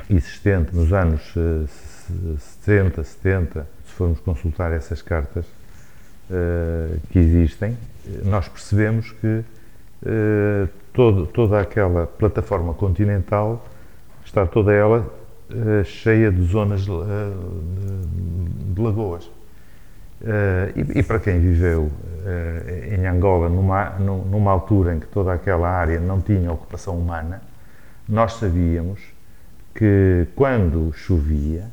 existente 0.08 0.76
nos 0.76 0.94
anos 0.94 1.34
60, 1.34 3.04
70, 3.04 3.68
se 3.84 3.94
formos 3.94 4.20
consultar 4.20 4.72
essas 4.72 5.02
cartas, 5.02 5.44
uh, 6.32 7.00
que 7.10 7.20
existem, 7.20 7.78
nós 8.24 8.48
percebemos 8.48 9.12
que 9.12 9.28
uh, 10.04 10.70
todo, 10.94 11.28
toda 11.28 11.60
aquela 11.60 12.08
plataforma 12.08 12.74
continental 12.74 13.66
está 14.26 14.46
toda 14.46 14.74
ela 14.74 15.06
uh, 15.50 15.84
cheia 15.84 16.32
de 16.32 16.42
zonas 16.44 16.82
de, 16.82 16.92
de 18.74 18.82
lagoas. 18.82 19.30
E, 20.76 21.00
e, 21.00 21.02
para 21.02 21.20
quem 21.20 21.40
viveu 21.40 21.92
em 22.92 23.08
Angola 23.08 23.50
numa, 23.50 23.90
numa 23.98 24.52
altura 24.52 24.94
em 24.94 25.00
que 25.00 25.08
toda 25.08 25.34
aquela 25.34 25.68
área 25.68 26.00
não 26.00 26.22
tinha 26.22 26.52
ocupação 26.52 26.96
humana, 26.96 27.42
nós 28.08 28.34
sabíamos 28.34 29.02
que 29.74 30.28
quando 30.36 30.94
chovia 30.94 31.64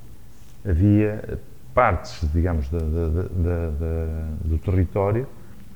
havia 0.67 1.39
partes, 1.79 2.29
digamos, 2.33 2.69
do 2.69 4.59
território 4.59 5.29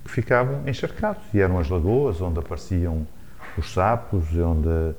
que 0.04 0.10
ficavam 0.10 0.68
encharcados. 0.68 1.22
E 1.32 1.40
eram 1.40 1.60
as 1.60 1.70
lagoas 1.70 2.20
onde 2.20 2.40
apareciam 2.40 3.06
os 3.56 3.72
sapos, 3.72 4.24
onde 4.34 4.68
uh, 4.68 4.96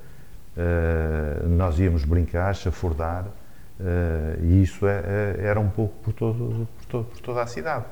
nós 1.50 1.77
íamos 1.77 2.05
brincar, 2.05 2.55
chafurdar, 2.55 3.25
uh, 3.25 4.45
e 4.45 4.63
isso 4.63 4.88
é, 4.88 5.03
é, 5.41 5.45
era 5.48 5.60
um 5.60 5.69
pouco 5.69 5.93
por, 6.01 6.13
todo, 6.13 6.69
por, 6.77 6.86
todo, 6.86 7.03
por 7.03 7.19
toda 7.19 7.41
a 7.43 7.48
cidade. 7.48 7.83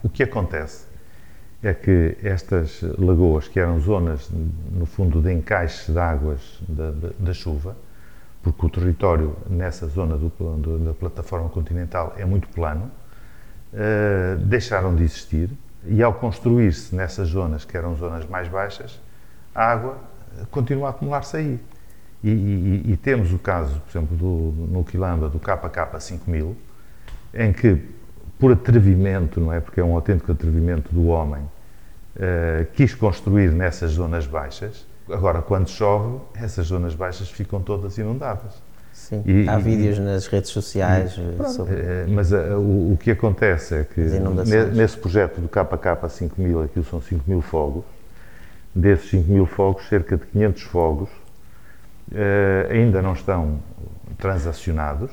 O 0.00 0.08
que 0.08 0.22
acontece 0.22 0.86
é 1.60 1.74
que 1.74 2.16
estas 2.22 2.82
lagoas, 2.98 3.48
que 3.48 3.58
eram 3.58 3.80
zonas, 3.80 4.30
no 4.30 4.86
fundo, 4.86 5.20
de 5.20 5.32
encaixe 5.32 5.90
de 5.90 5.98
águas 5.98 6.62
da, 6.68 6.92
da, 6.92 7.08
da 7.18 7.34
chuva, 7.34 7.76
porque 8.42 8.66
o 8.66 8.68
território 8.68 9.36
nessa 9.48 9.86
zona 9.86 10.16
do, 10.16 10.28
do, 10.28 10.78
da 10.78 10.94
plataforma 10.94 11.48
continental 11.48 12.14
é 12.16 12.24
muito 12.24 12.48
plano, 12.48 12.90
uh, 13.72 14.36
deixaram 14.38 14.94
de 14.94 15.04
existir 15.04 15.50
e 15.84 16.02
ao 16.02 16.12
construir-se 16.14 16.94
nessas 16.94 17.28
zonas, 17.28 17.64
que 17.64 17.76
eram 17.76 17.94
zonas 17.96 18.26
mais 18.26 18.48
baixas, 18.48 19.00
a 19.54 19.64
água 19.64 19.98
continua 20.50 20.88
a 20.88 20.90
acumular-se 20.90 21.36
aí. 21.36 21.60
E, 22.22 22.28
e, 22.28 22.92
e, 22.92 22.96
temos 22.98 23.32
o 23.32 23.38
caso, 23.38 23.80
por 23.80 23.90
exemplo, 23.90 24.14
do, 24.14 24.66
no 24.70 24.84
Quilamba, 24.84 25.28
do 25.30 25.38
KK 25.38 25.98
5000, 25.98 26.54
em 27.32 27.50
que 27.50 27.82
por 28.38 28.52
atrevimento, 28.52 29.40
não 29.40 29.52
é? 29.52 29.60
Porque 29.60 29.80
é 29.80 29.84
um 29.84 29.94
autêntico 29.94 30.30
atrevimento 30.30 30.94
do 30.94 31.06
homem, 31.06 31.42
uh, 31.42 32.66
quis 32.74 32.94
construir 32.94 33.50
nessas 33.52 33.92
zonas 33.92 34.26
baixas. 34.26 34.86
Agora, 35.08 35.42
quando 35.42 35.68
chove, 35.68 36.20
essas 36.34 36.66
zonas 36.66 36.94
baixas 36.94 37.28
ficam 37.30 37.60
todas 37.60 37.98
inundadas. 37.98 38.62
Sim, 38.92 39.22
e, 39.24 39.48
há 39.48 39.58
e, 39.58 39.62
vídeos 39.62 39.98
nas 39.98 40.26
redes 40.26 40.50
sociais 40.50 41.12
e, 41.12 41.52
sobre... 41.52 41.74
Uh, 41.74 42.08
mas 42.08 42.32
uh, 42.32 42.58
o, 42.58 42.92
o, 42.92 42.96
que 42.96 43.10
acontece 43.10 43.74
é 43.74 43.84
que 43.84 44.00
nesse 44.00 44.96
projeto 44.96 45.40
do 45.40 45.48
KK 45.48 46.08
5000, 46.08 46.62
aquilo 46.62 46.84
são 46.84 47.00
5 47.00 47.24
mil 47.26 47.40
fogos, 47.40 47.84
desses 48.74 49.10
5 49.10 49.30
mil 49.30 49.46
fogos, 49.46 49.88
cerca 49.88 50.16
de 50.16 50.26
500 50.26 50.62
fogos 50.62 51.08
ainda 52.68 53.00
não 53.00 53.12
estão 53.12 53.60
transacionados, 54.18 55.10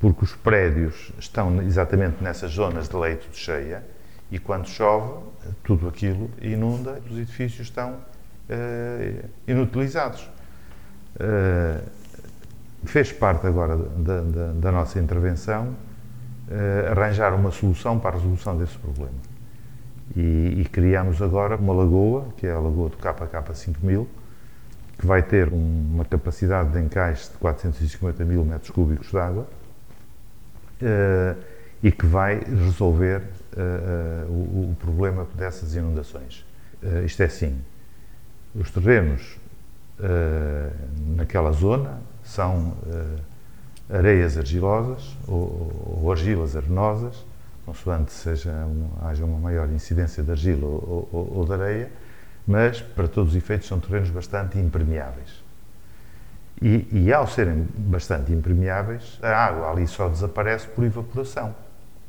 porque 0.00 0.24
os 0.24 0.34
prédios 0.34 1.12
estão 1.18 1.62
exatamente 1.62 2.22
nessas 2.22 2.52
zonas 2.52 2.88
de 2.88 2.96
leito 2.96 3.28
de 3.30 3.36
cheia 3.36 3.82
e 4.30 4.38
quando 4.38 4.68
chove, 4.68 5.20
tudo 5.64 5.88
aquilo 5.88 6.30
inunda, 6.40 7.00
os 7.10 7.16
edifícios 7.16 7.68
estão 7.68 7.96
uh, 8.48 9.28
inutilizados. 9.46 10.28
Uh, 11.16 11.82
fez 12.84 13.12
parte 13.12 13.46
agora 13.46 13.76
da, 13.76 14.20
da, 14.20 14.52
da 14.52 14.72
nossa 14.72 14.98
intervenção 14.98 15.68
uh, 16.48 16.92
arranjar 16.92 17.34
uma 17.34 17.50
solução 17.50 17.98
para 17.98 18.10
a 18.10 18.12
resolução 18.14 18.56
desse 18.56 18.76
problema. 18.78 19.18
E, 20.16 20.60
e 20.60 20.64
criamos 20.64 21.20
agora 21.20 21.56
uma 21.56 21.74
lagoa, 21.74 22.28
que 22.36 22.46
é 22.46 22.52
a 22.52 22.58
lagoa 22.58 22.88
do 22.88 22.96
KK 22.96 23.54
5000, 23.54 24.08
que 24.98 25.06
vai 25.06 25.22
ter 25.22 25.52
um, 25.52 25.90
uma 25.94 26.04
capacidade 26.04 26.70
de 26.70 26.80
encaixe 26.80 27.30
de 27.30 27.36
450 27.38 28.24
mil 28.24 28.44
metros 28.44 28.70
cúbicos 28.70 29.10
de 29.10 29.18
água, 29.18 29.46
uh, 30.82 31.42
e 31.82 31.92
que 31.92 32.06
vai 32.06 32.40
resolver 32.40 33.22
o, 34.28 34.70
o, 34.70 34.76
problema 34.80 35.26
dessas 35.34 35.74
inundações. 35.76 36.44
isto 37.04 37.22
é 37.22 37.26
assim, 37.26 37.56
os 38.54 38.70
terrenos 38.70 39.36
naquela 41.16 41.50
zona 41.52 42.00
são 42.22 42.74
areias 43.90 44.36
argilosas 44.36 45.16
ou, 45.26 46.00
ou, 46.02 46.12
argilas 46.12 46.54
arenosas, 46.54 47.24
consoante 47.64 48.12
seja 48.12 48.50
uma, 48.50 49.08
haja 49.08 49.24
uma 49.24 49.38
maior 49.38 49.68
incidência 49.70 50.22
de 50.22 50.30
argila 50.30 50.66
ou, 50.66 51.08
ou, 51.10 51.32
ou 51.38 51.44
de 51.44 51.52
areia, 51.52 51.90
mas 52.46 52.80
para 52.80 53.08
todos 53.08 53.32
os 53.32 53.36
efeitos 53.36 53.66
são 53.68 53.80
terrenos 53.80 54.10
bastante 54.10 54.58
impermeáveis. 54.58 55.42
E, 56.60 56.88
e, 56.90 57.12
ao 57.12 57.26
serem 57.26 57.68
bastante 57.76 58.32
impermeáveis, 58.32 59.18
a 59.22 59.28
água 59.28 59.70
ali 59.70 59.86
só 59.86 60.08
desaparece 60.08 60.66
por 60.66 60.82
evaporação, 60.82 61.54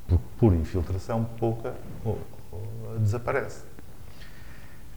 porque 0.08 0.24
por 0.40 0.54
infiltração 0.54 1.24
pouca 1.38 1.74
ou, 2.04 2.20
ou, 2.52 2.98
desaparece. 3.00 3.64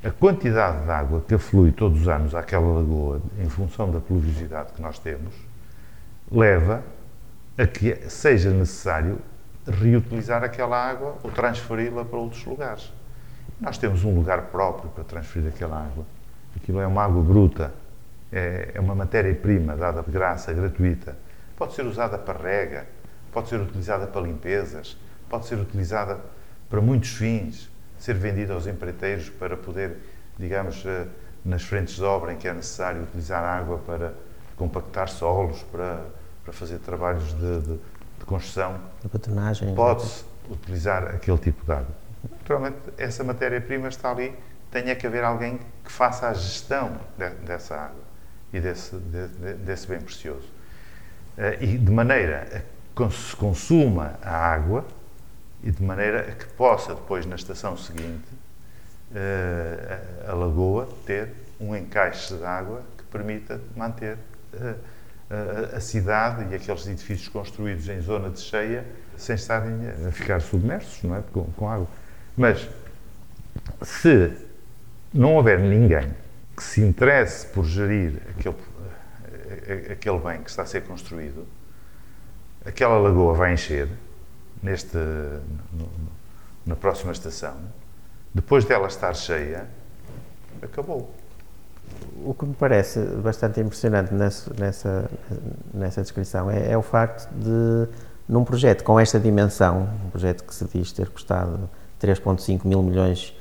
A 0.04 0.10
quantidade 0.10 0.84
de 0.84 0.90
água 0.90 1.22
que 1.26 1.34
aflui 1.34 1.70
todos 1.70 2.00
os 2.02 2.08
anos 2.08 2.34
àquela 2.34 2.66
lagoa, 2.66 3.20
em 3.38 3.48
função 3.48 3.88
da 3.88 4.00
pluviosidade 4.00 4.72
que 4.72 4.82
nós 4.82 4.98
temos, 4.98 5.32
leva 6.30 6.82
a 7.56 7.66
que 7.66 7.94
seja 8.10 8.50
necessário 8.50 9.18
reutilizar 9.64 10.42
aquela 10.42 10.76
água 10.76 11.16
ou 11.22 11.30
transferi-la 11.30 12.04
para 12.04 12.18
outros 12.18 12.44
lugares. 12.44 12.92
Nós 13.60 13.78
temos 13.78 14.02
um 14.02 14.12
lugar 14.12 14.42
próprio 14.46 14.90
para 14.90 15.04
transferir 15.04 15.48
aquela 15.48 15.76
água. 15.76 16.04
Aquilo 16.56 16.80
é 16.80 16.86
uma 16.86 17.04
água 17.04 17.22
bruta, 17.22 17.72
é, 18.32 18.72
é 18.74 18.80
uma 18.80 18.96
matéria-prima 18.96 19.76
dada 19.76 20.02
de 20.02 20.10
graça, 20.10 20.52
gratuita. 20.52 21.16
Pode 21.56 21.74
ser 21.74 21.86
usada 21.86 22.18
para 22.18 22.42
rega, 22.42 22.86
pode 23.32 23.48
ser 23.48 23.60
utilizada 23.60 24.08
para 24.08 24.20
limpezas, 24.22 24.96
pode 25.28 25.46
ser 25.46 25.60
utilizada 25.60 26.18
para 26.68 26.80
muitos 26.80 27.10
fins, 27.10 27.70
ser 28.02 28.14
vendida 28.14 28.52
aos 28.52 28.66
empreiteiros 28.66 29.30
para 29.30 29.56
poder, 29.56 29.96
digamos, 30.36 30.84
eh, 30.84 31.06
nas 31.44 31.62
frentes 31.62 31.94
de 31.94 32.02
obra 32.02 32.32
em 32.32 32.36
que 32.36 32.48
é 32.48 32.52
necessário 32.52 33.04
utilizar 33.04 33.44
água 33.44 33.78
para 33.78 34.12
compactar 34.56 35.08
solos, 35.08 35.62
para, 35.70 36.04
para 36.42 36.52
fazer 36.52 36.78
trabalhos 36.78 37.32
de, 37.32 37.60
de, 37.60 37.78
de 38.18 38.24
construção. 38.26 38.80
De 39.02 39.08
patronagem. 39.08 39.72
Pode-se 39.76 40.24
utilizar 40.50 41.14
aquele 41.14 41.38
tipo 41.38 41.64
de 41.64 41.70
água. 41.70 41.94
Naturalmente, 42.28 42.78
essa 42.98 43.22
matéria-prima 43.22 43.86
está 43.86 44.10
ali, 44.10 44.34
tem 44.72 44.90
é 44.90 44.96
que 44.96 45.06
haver 45.06 45.22
alguém 45.22 45.60
que 45.84 45.92
faça 45.92 46.26
a 46.26 46.34
gestão 46.34 46.98
de, 47.16 47.28
dessa 47.46 47.76
água 47.76 48.02
e 48.52 48.58
desse, 48.58 48.96
de, 48.96 49.54
desse 49.54 49.86
bem 49.86 50.00
precioso. 50.00 50.48
Uh, 51.38 51.62
e 51.62 51.78
de 51.78 51.90
maneira 51.92 52.48
a 52.52 53.08
que 53.08 53.14
se 53.14 53.36
consuma 53.36 54.18
a 54.20 54.34
água 54.34 54.84
e 55.62 55.70
de 55.70 55.82
maneira 55.82 56.22
que 56.32 56.46
possa 56.54 56.94
depois, 56.94 57.24
na 57.24 57.36
estação 57.36 57.76
seguinte, 57.76 58.28
uh, 59.12 60.30
a, 60.30 60.34
lagoa 60.34 60.88
ter 61.06 61.28
um 61.60 61.74
encaixe 61.76 62.34
de 62.34 62.44
água 62.44 62.82
que 62.98 63.04
permita 63.04 63.60
manter 63.76 64.18
a, 65.30 65.76
a, 65.76 65.80
cidade 65.80 66.52
e 66.52 66.54
aqueles 66.54 66.86
edifícios 66.86 67.28
construídos 67.28 67.88
em 67.88 68.00
zona 68.00 68.28
de 68.28 68.40
cheia 68.40 68.84
sem 69.16 69.34
estarem 69.34 69.72
a 70.06 70.10
ficar 70.10 70.40
submersos 70.40 71.02
não 71.02 71.16
é? 71.16 71.22
com, 71.32 71.44
com 71.44 71.70
água. 71.70 71.86
Mas 72.36 72.68
se 73.82 74.32
não 75.12 75.36
houver 75.36 75.58
ninguém 75.60 76.12
que 76.56 76.62
se 76.62 76.80
interesse 76.80 77.46
por 77.46 77.64
gerir 77.64 78.20
aquele, 78.30 78.56
eh, 79.66 79.92
aquele 79.92 80.18
bem 80.18 80.42
que 80.42 80.50
está 80.50 80.62
a 80.62 80.66
ser 80.66 80.82
construído, 80.82 81.46
aquela 82.64 82.98
lagoa 82.98 83.34
vai 83.34 83.54
encher 83.54 83.88
neste, 84.62 84.96
no, 84.96 85.88
na 86.64 86.76
próxima 86.76 87.12
estação. 87.12 87.54
Depois 88.34 88.64
dela 88.64 88.86
estar 88.86 89.14
cheia, 89.14 89.66
acabou. 90.62 91.10
O 92.24 92.32
que 92.32 92.46
me 92.46 92.54
parece 92.54 93.00
bastante 93.22 93.60
impressionante 93.60 94.14
nessa, 94.14 94.52
nessa, 94.58 95.10
nessa 95.74 96.02
descrição 96.02 96.50
é, 96.50 96.72
é 96.72 96.78
o 96.78 96.82
facto 96.82 97.28
de, 97.32 97.88
num 98.28 98.44
projeto 98.44 98.84
com 98.84 98.98
esta 98.98 99.18
dimensão, 99.18 99.88
um 100.06 100.10
projeto 100.10 100.44
que 100.44 100.54
se 100.54 100.64
diz 100.64 100.92
ter 100.92 101.08
custado 101.10 101.68
3,5 102.00 102.64
mil 102.64 102.82
milhões 102.82 103.36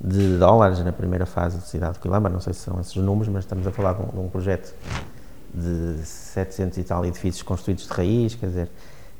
de 0.00 0.36
dólares 0.36 0.80
na 0.80 0.92
primeira 0.92 1.26
fase 1.26 1.58
de 1.58 1.66
Cidade 1.68 1.94
de 1.94 2.00
Quilamba, 2.00 2.28
não 2.28 2.40
sei 2.40 2.52
se 2.52 2.60
são 2.60 2.80
esses 2.80 2.96
números, 2.96 3.28
mas 3.28 3.44
estamos 3.44 3.66
a 3.66 3.70
falar 3.70 3.92
de 3.92 4.02
um, 4.02 4.06
de 4.06 4.18
um, 4.18 4.28
projeto 4.28 4.74
de 5.54 6.04
700 6.04 6.78
e 6.78 6.84
tal 6.84 7.04
edifícios 7.04 7.42
construídos 7.42 7.86
de 7.86 7.92
raiz, 7.92 8.34
quer 8.34 8.46
dizer, 8.46 8.70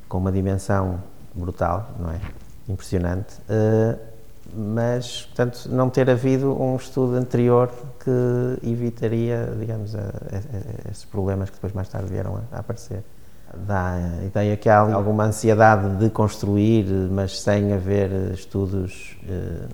com 0.09 0.19
uma 0.19 0.33
dimensão 0.33 1.01
brutal, 1.35 1.90
não 1.99 2.11
é? 2.11 2.21
Impressionante. 2.68 3.35
Uh, 3.49 3.99
mas, 4.55 5.23
portanto, 5.23 5.68
não 5.71 5.88
ter 5.88 6.11
havido 6.11 6.61
um 6.61 6.77
estudo 6.77 7.16
anterior 7.16 7.71
que 8.01 8.68
evitaria, 8.68 9.49
digamos, 9.59 9.95
a, 9.95 10.01
a, 10.01 10.03
a 10.03 10.90
esses 10.90 11.05
problemas 11.05 11.49
que 11.49 11.57
depois 11.57 11.73
mais 11.73 11.88
tarde 11.88 12.09
vieram 12.11 12.37
a, 12.37 12.57
a 12.57 12.61
aparecer 12.61 13.03
dá 13.55 13.95
a 13.95 14.25
ideia 14.25 14.57
que 14.57 14.68
há 14.68 14.79
alguma 14.79 15.25
ansiedade 15.25 15.97
de 15.97 16.11
construir, 16.11 16.87
mas 17.11 17.40
sem 17.40 17.73
haver 17.73 18.11
estudos 18.33 19.16
eh, 19.29 19.66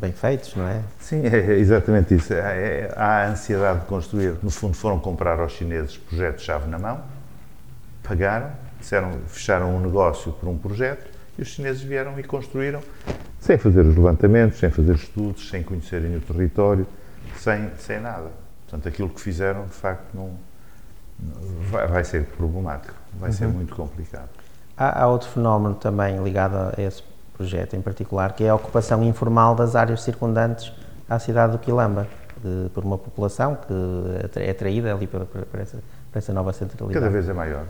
bem 0.00 0.12
feitos, 0.12 0.54
não 0.54 0.66
é? 0.66 0.82
Sim, 1.00 1.22
é 1.24 1.52
exatamente 1.58 2.14
isso. 2.14 2.34
É, 2.34 2.92
há 2.94 3.24
a 3.24 3.28
ansiedade 3.28 3.80
de 3.80 3.86
construir. 3.86 4.36
No 4.42 4.50
fundo, 4.50 4.74
foram 4.74 4.98
comprar 4.98 5.40
aos 5.40 5.52
chineses 5.52 5.96
projetos-chave 5.96 6.68
na 6.68 6.78
mão, 6.78 7.00
pagaram, 8.02 8.50
disseram, 8.78 9.12
fecharam 9.26 9.74
um 9.74 9.80
negócio 9.80 10.32
por 10.32 10.48
um 10.48 10.56
projeto 10.56 11.06
e 11.38 11.42
os 11.42 11.48
chineses 11.48 11.82
vieram 11.82 12.18
e 12.18 12.22
construíram 12.22 12.80
sem 13.40 13.56
fazer 13.56 13.80
os 13.86 13.96
levantamentos, 13.96 14.58
sem 14.58 14.70
fazer 14.70 14.94
estudos, 14.94 15.48
sem 15.48 15.62
conhecerem 15.62 16.16
o 16.16 16.20
território, 16.20 16.86
sem, 17.36 17.70
sem 17.78 18.00
nada. 18.00 18.30
Portanto, 18.64 18.88
aquilo 18.88 19.08
que 19.08 19.20
fizeram, 19.20 19.64
de 19.64 19.72
facto, 19.72 20.04
não 20.12 20.32
vai, 21.70 21.86
vai 21.86 22.04
ser 22.04 22.24
problemático, 22.24 22.94
vai 23.18 23.30
uhum. 23.30 23.36
ser 23.36 23.48
muito 23.48 23.74
complicado. 23.74 24.28
Há, 24.76 25.02
há, 25.02 25.06
outro 25.06 25.28
fenómeno 25.28 25.74
também 25.74 26.22
ligado 26.22 26.54
a 26.76 26.82
esse 26.82 27.02
projeto 27.36 27.74
em 27.74 27.80
particular, 27.80 28.34
que 28.34 28.44
é 28.44 28.50
a 28.50 28.54
ocupação 28.54 29.02
informal 29.02 29.54
das 29.54 29.74
áreas 29.76 30.02
circundantes 30.02 30.72
à 31.08 31.18
cidade 31.18 31.52
do 31.52 31.58
Quilamba, 31.58 32.06
de, 32.42 32.68
por 32.70 32.84
uma 32.84 32.98
população 32.98 33.56
que 33.56 34.40
é 34.40 34.50
atraída 34.50 34.92
ali 34.92 35.06
para, 35.06 35.24
para, 35.24 35.62
essa, 35.62 35.78
para 36.10 36.18
essa 36.18 36.32
nova 36.32 36.52
centralidade. 36.52 37.00
Cada 37.04 37.10
vez 37.10 37.28
é 37.28 37.32
maior. 37.32 37.64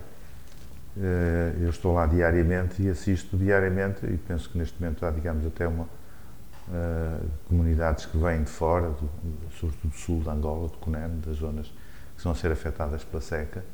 Eh, 1.01 1.53
eu 1.61 1.71
estou 1.71 1.95
lá 1.95 2.07
diariamente 2.07 2.83
e 2.83 2.91
assisto 2.91 3.37
diariamente 3.37 4.05
e 4.05 4.17
penso 4.17 4.51
que 4.51 4.59
neste 4.59 4.81
momento 4.81 5.07
há, 5.07 5.11
digamos, 5.11 5.47
até 5.47 5.69
uma 5.69 5.85
uh, 5.85 7.27
comunidades 7.47 8.07
que 8.07 8.19
vêm 8.19 8.43
de 8.43 8.51
fora, 8.51 8.89
do, 8.89 9.09
sobretudo 9.53 9.91
do 9.91 9.97
sul 9.97 10.21
de 10.21 10.29
Angola, 10.29 10.69
de 10.69 10.77
Cunene, 10.79 11.21
das 11.25 11.37
zonas 11.37 11.73
que 12.21 12.29
a 12.29 12.35
ser 12.35 12.51
afetadas 12.51 13.05
pela 13.05 13.23
seca 13.23 13.65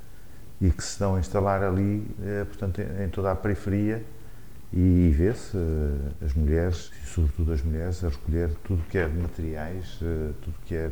e 0.60 0.70
que 0.70 0.82
se 0.82 0.90
estão 0.90 1.14
a 1.14 1.18
instalar 1.18 1.62
ali, 1.62 2.06
uh, 2.18 2.44
portanto, 2.44 2.80
em, 2.80 3.04
em, 3.04 3.08
toda 3.08 3.32
a 3.32 3.34
periferia 3.34 4.04
e, 4.70 5.08
e 5.08 5.10
vê-se 5.10 5.56
uh, 5.56 6.12
as 6.22 6.34
mulheres, 6.34 6.92
e 7.02 7.06
sobretudo 7.06 7.52
as 7.52 7.62
mulheres, 7.62 8.04
a 8.04 8.10
recolher 8.10 8.50
tudo 8.64 8.82
que 8.82 8.98
é 8.98 9.08
de 9.08 9.16
materiais, 9.16 9.98
tudo 10.42 10.56
que 10.66 10.74
é 10.74 10.90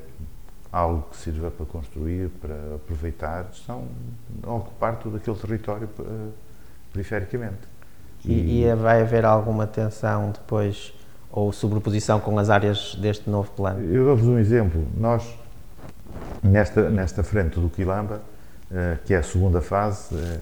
algo 0.72 1.06
que 1.10 1.16
sirva 1.18 1.50
para 1.50 1.66
construir, 1.66 2.30
para 2.40 2.54
aproveitar, 2.76 3.46
estão 3.52 3.84
a 4.42 4.52
ocupar 4.54 4.96
todo 4.96 5.18
aquele 5.18 5.36
território 5.36 5.88
uh, 5.98 6.32
perifericamente. 6.90 7.70
E, 8.24 8.62
e, 8.62 8.74
vai 8.76 9.02
haver 9.02 9.24
alguma 9.24 9.66
tensão 9.66 10.30
depois 10.30 10.94
ou 11.30 11.52
sobreposição 11.52 12.20
com 12.20 12.38
as 12.38 12.48
áreas 12.48 12.94
deste 12.94 13.28
novo 13.28 13.50
plano? 13.50 13.82
Eu 13.92 14.04
dou-vos 14.04 14.26
um 14.26 14.38
exemplo. 14.38 14.86
Nós, 14.96 15.36
nesta, 16.42 16.88
nesta 16.88 17.22
frente 17.22 17.60
do 17.60 17.68
Quilamba, 17.68 18.22
uh, 18.70 18.98
que 19.04 19.12
é 19.12 19.18
a 19.18 19.22
segunda 19.22 19.60
fase, 19.60 20.14
uh, 20.14 20.40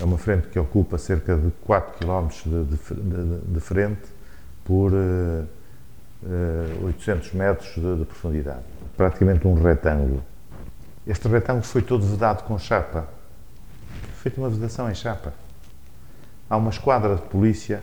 é 0.00 0.04
uma 0.04 0.18
frente 0.18 0.46
que 0.48 0.58
ocupa 0.58 0.98
cerca 0.98 1.36
de 1.36 1.50
4 1.64 1.98
km 1.98 2.28
de, 2.44 2.64
de, 2.64 3.38
de 3.54 3.60
frente 3.60 4.02
por 4.64 4.92
800 6.82 7.32
metros 7.34 7.74
de, 7.74 7.98
de 7.98 8.04
profundidade 8.04 8.64
praticamente 8.96 9.46
um 9.46 9.54
retângulo. 9.54 10.22
Este 11.06 11.28
retângulo 11.28 11.64
foi 11.64 11.82
todo 11.82 12.06
vedado 12.06 12.44
com 12.44 12.58
chapa. 12.58 13.08
Feita 14.22 14.40
uma 14.40 14.48
vedação 14.48 14.90
em 14.90 14.94
chapa. 14.94 15.34
Há 16.48 16.56
uma 16.56 16.70
esquadra 16.70 17.16
de 17.16 17.22
polícia 17.22 17.82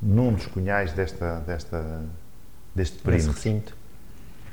num 0.00 0.32
dos 0.32 0.46
cunhais 0.46 0.92
desta, 0.92 1.40
desta, 1.40 2.02
deste 2.74 2.98
perímetro. 2.98 3.74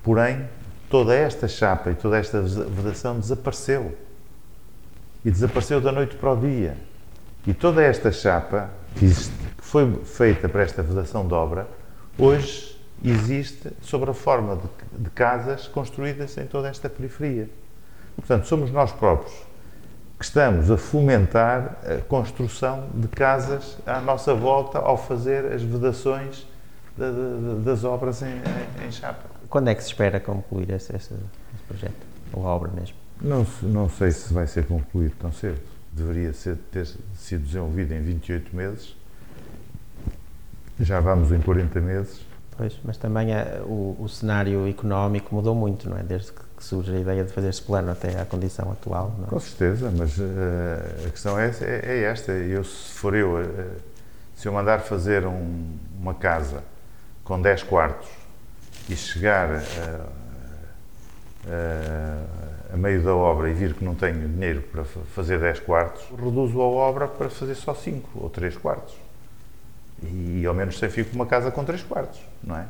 Porém, 0.01 0.47
toda 0.89 1.13
esta 1.13 1.47
chapa 1.47 1.91
e 1.91 1.95
toda 1.95 2.17
esta 2.17 2.41
vedação 2.41 3.19
desapareceu. 3.19 3.95
E 5.23 5.29
desapareceu 5.29 5.81
da 5.81 5.91
noite 5.91 6.15
para 6.15 6.31
o 6.31 6.37
dia. 6.37 6.77
E 7.45 7.53
toda 7.53 7.83
esta 7.83 8.11
chapa, 8.11 8.69
que 8.95 9.07
foi 9.57 10.03
feita 10.05 10.47
para 10.47 10.63
esta 10.63 10.81
vedação 10.81 11.27
de 11.27 11.33
obra, 11.33 11.67
hoje 12.17 12.78
existe 13.03 13.71
sobre 13.81 14.11
a 14.11 14.13
forma 14.13 14.55
de, 14.55 15.03
de, 15.03 15.09
casas 15.11 15.67
construídas 15.67 16.37
em 16.37 16.45
toda 16.45 16.67
esta 16.67 16.89
periferia. 16.89 17.49
Portanto, 18.15 18.45
somos 18.45 18.71
nós 18.71 18.91
próprios 18.91 19.33
que 20.17 20.25
estamos 20.25 20.69
a 20.69 20.77
fomentar 20.77 21.77
a 21.85 22.01
construção 22.01 22.89
de 22.93 23.07
casas 23.07 23.77
à 23.85 24.01
nossa 24.01 24.33
volta 24.33 24.77
ao 24.77 24.97
fazer 24.97 25.45
as 25.45 25.61
vedações 25.61 26.45
de, 26.97 27.11
de, 27.11 27.63
das 27.63 27.85
obras 27.85 28.21
em, 28.21 28.41
em, 28.85 28.91
chapa. 28.91 29.29
Quando 29.49 29.69
é 29.69 29.75
que 29.75 29.81
se 29.81 29.87
espera 29.87 30.19
concluir 30.19 30.69
esse, 30.71 30.93
esse, 30.93 31.13
esse 31.13 31.63
projeto? 31.65 32.05
Ou 32.33 32.45
a 32.45 32.49
obra 32.49 32.69
mesmo? 32.71 32.97
Não, 33.21 33.47
não 33.61 33.89
sei 33.89 34.11
se 34.11 34.33
vai 34.33 34.45
ser 34.45 34.65
concluído 34.65 35.15
tão 35.17 35.31
cedo. 35.31 35.61
Deveria 35.93 36.33
ser, 36.33 36.57
ter 36.69 36.85
sido 37.15 37.45
desenvolvido 37.45 37.93
em 37.93 38.01
28 38.01 38.53
meses. 38.53 38.95
Já 40.81 40.99
vamos 40.99 41.31
em 41.31 41.39
40 41.39 41.79
meses 41.79 42.28
Pois, 42.59 42.77
mas 42.83 42.97
também 42.97 43.33
a, 43.33 43.61
o, 43.63 43.95
o, 43.97 44.09
cenário 44.09 44.67
económico 44.67 45.33
mudou 45.33 45.55
muito, 45.55 45.89
não 45.89 45.97
é? 45.97 46.03
Desde 46.03 46.33
que, 46.33 46.41
surge 46.59 46.93
a 46.93 46.99
ideia 46.99 47.23
de 47.23 47.31
fazer 47.31 47.47
este 47.47 47.61
plano 47.61 47.89
até 47.89 48.19
à 48.19 48.25
condição 48.25 48.69
atual. 48.69 49.15
É? 49.25 49.29
Com 49.29 49.39
certeza, 49.39 49.89
mas 49.97 50.17
uh, 50.17 50.23
a 51.07 51.09
questão 51.09 51.39
é, 51.39 51.47
é, 51.61 51.81
é, 51.85 52.03
esta. 52.03 52.33
Eu, 52.33 52.65
se 52.65 52.91
for 52.91 53.15
eu, 53.15 53.35
uh, 53.35 53.75
se 54.35 54.45
eu 54.45 54.51
mandar 54.51 54.79
fazer 54.79 55.25
um, 55.25 55.77
uma 55.97 56.13
casa 56.13 56.61
com 57.23 57.41
10 57.41 57.63
quartos 57.63 58.09
e 58.89 58.95
chegar 58.97 59.51
uh, 59.51 60.09
a 62.73 62.75
meio 62.75 63.01
da 63.01 63.15
obra 63.15 63.49
e 63.49 63.53
vir 63.53 63.73
que 63.73 63.85
não 63.85 63.95
tenho 63.95 64.27
dinheiro 64.27 64.63
para 64.63 64.83
fazer 64.83 65.39
10 65.39 65.61
quartos, 65.61 66.03
reduzo 66.09 66.59
a 66.59 66.65
obra 66.65 67.07
para 67.07 67.29
fazer 67.29 67.55
só 67.55 67.73
5 67.73 68.19
ou 68.21 68.29
3 68.29 68.57
quartos. 68.57 69.08
E 70.03 70.45
ao 70.45 70.53
menos 70.53 70.77
sei 70.79 70.89
fico 70.89 71.09
com 71.11 71.15
uma 71.15 71.25
casa 71.25 71.51
com 71.51 71.63
3 71.63 71.83
quartos 71.83 72.19
não 72.43 72.57
é? 72.57 72.65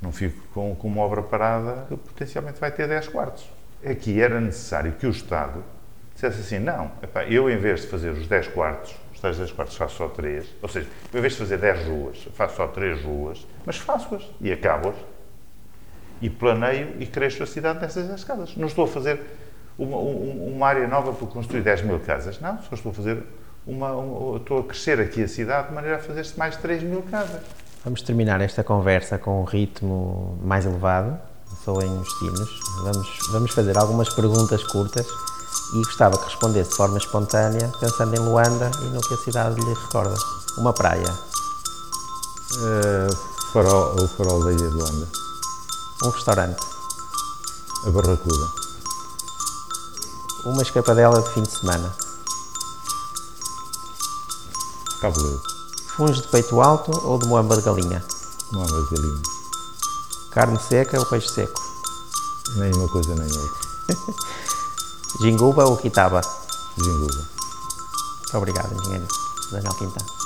Não 0.00 0.12
fico 0.12 0.40
com, 0.52 0.74
com 0.74 0.88
uma 0.88 1.02
obra 1.02 1.22
parada 1.22 1.86
que 1.88 1.96
potencialmente 1.96 2.60
vai 2.60 2.70
ter 2.70 2.86
10 2.86 3.08
quartos. 3.08 3.48
Aqui 3.84 4.20
era 4.20 4.40
necessário 4.40 4.92
que 4.92 5.06
o 5.06 5.10
Estado 5.10 5.62
dissesse 6.14 6.40
assim: 6.40 6.58
não, 6.58 6.90
epá, 7.02 7.24
eu 7.24 7.48
em 7.50 7.56
vez 7.56 7.82
de 7.82 7.86
fazer 7.88 8.10
os 8.10 8.26
10 8.26 8.48
quartos, 8.48 8.94
os 9.14 9.20
tais 9.20 9.38
10 9.38 9.52
quartos 9.52 9.76
faço 9.76 9.96
só 9.96 10.08
3, 10.08 10.46
ou 10.60 10.68
seja, 10.68 10.86
em 11.14 11.20
vez 11.20 11.32
de 11.32 11.38
fazer 11.38 11.58
10 11.58 11.86
ruas, 11.86 12.28
faço 12.34 12.56
só 12.56 12.66
3 12.66 13.02
ruas, 13.02 13.46
mas 13.64 13.76
faço-as 13.78 14.28
e 14.40 14.52
acabo-as 14.52 14.96
e 16.20 16.30
planeio 16.30 16.94
e 16.98 17.06
cresço 17.06 17.42
a 17.42 17.46
cidade 17.46 17.80
nessas 17.80 18.08
escadas. 18.10 18.56
Não 18.56 18.66
estou 18.66 18.84
a 18.84 18.88
fazer 18.88 19.20
uma, 19.78 19.98
uma, 19.98 20.66
área 20.66 20.86
nova 20.86 21.12
para 21.12 21.26
construir 21.26 21.60
10 21.60 21.82
mil 21.82 22.00
casas, 22.00 22.40
não, 22.40 22.58
só 22.62 22.74
estou 22.74 22.92
a 22.92 22.94
fazer 22.94 23.22
uma, 23.66 23.90
uma, 23.92 24.36
estou 24.36 24.60
a 24.60 24.62
crescer 24.62 25.00
aqui 25.00 25.24
a 25.24 25.28
cidade 25.28 25.68
de 25.68 25.74
maneira 25.74 25.96
a 25.96 26.00
fazer-se 26.00 26.38
mais 26.38 26.56
3 26.56 26.82
mil 26.84 27.02
casas. 27.02 27.42
Vamos 27.84 28.02
terminar 28.02 28.40
esta 28.40 28.62
conversa 28.62 29.18
com 29.18 29.40
um 29.40 29.44
ritmo 29.44 30.38
mais 30.42 30.64
elevado, 30.64 31.18
soem 31.64 31.90
os 31.98 32.18
sinos. 32.18 32.60
Vamos, 32.82 33.08
vamos 33.32 33.50
fazer 33.52 33.76
algumas 33.76 34.08
perguntas 34.14 34.62
curtas 34.64 35.06
e 35.74 35.78
gostava 35.78 36.16
que 36.16 36.24
respondesse 36.24 36.70
de 36.70 36.76
forma 36.76 36.98
espontânea, 36.98 37.70
pensando 37.80 38.14
em 38.14 38.18
Luanda 38.18 38.70
e 38.82 38.84
no 38.86 39.00
que 39.00 39.14
a 39.14 39.18
cidade 39.18 39.60
lhe 39.60 39.74
recorda. 39.74 40.14
Uma 40.58 40.72
praia. 40.72 41.12
Uh, 42.54 43.16
farol, 43.52 43.96
o 43.96 44.08
farol 44.08 44.44
da 44.44 44.52
ilha 44.52 44.68
de 44.68 44.74
Luanda. 44.74 45.08
Um 46.04 46.10
restaurante. 46.10 46.60
A 47.84 47.90
Barracuda. 47.90 48.46
Uma 50.44 50.62
escapadela 50.62 51.20
de 51.20 51.30
fim 51.30 51.42
de 51.42 51.50
semana. 51.50 52.05
Cabuloso. 55.00 55.42
Funs 55.96 56.22
de 56.22 56.28
peito 56.28 56.60
alto 56.60 56.90
ou 57.06 57.18
de 57.18 57.26
moamba 57.26 57.56
de 57.56 57.62
galinha? 57.62 58.04
Moamba 58.52 58.82
de 58.82 58.96
galinha. 58.96 59.22
Carne 60.30 60.58
seca 60.60 60.98
ou 60.98 61.06
peixe 61.06 61.28
seco? 61.28 61.60
Nem 62.56 62.72
uma 62.74 62.88
coisa 62.88 63.14
nem 63.14 63.30
outra. 63.30 63.60
Jinguba 65.20 65.64
ou 65.64 65.76
quitaba? 65.76 66.20
Jinguba. 66.76 67.14
Muito 67.14 68.36
obrigado, 68.36 68.72
engenheiro 68.74 69.06
Daniel 69.50 69.74
Quintana. 69.74 70.25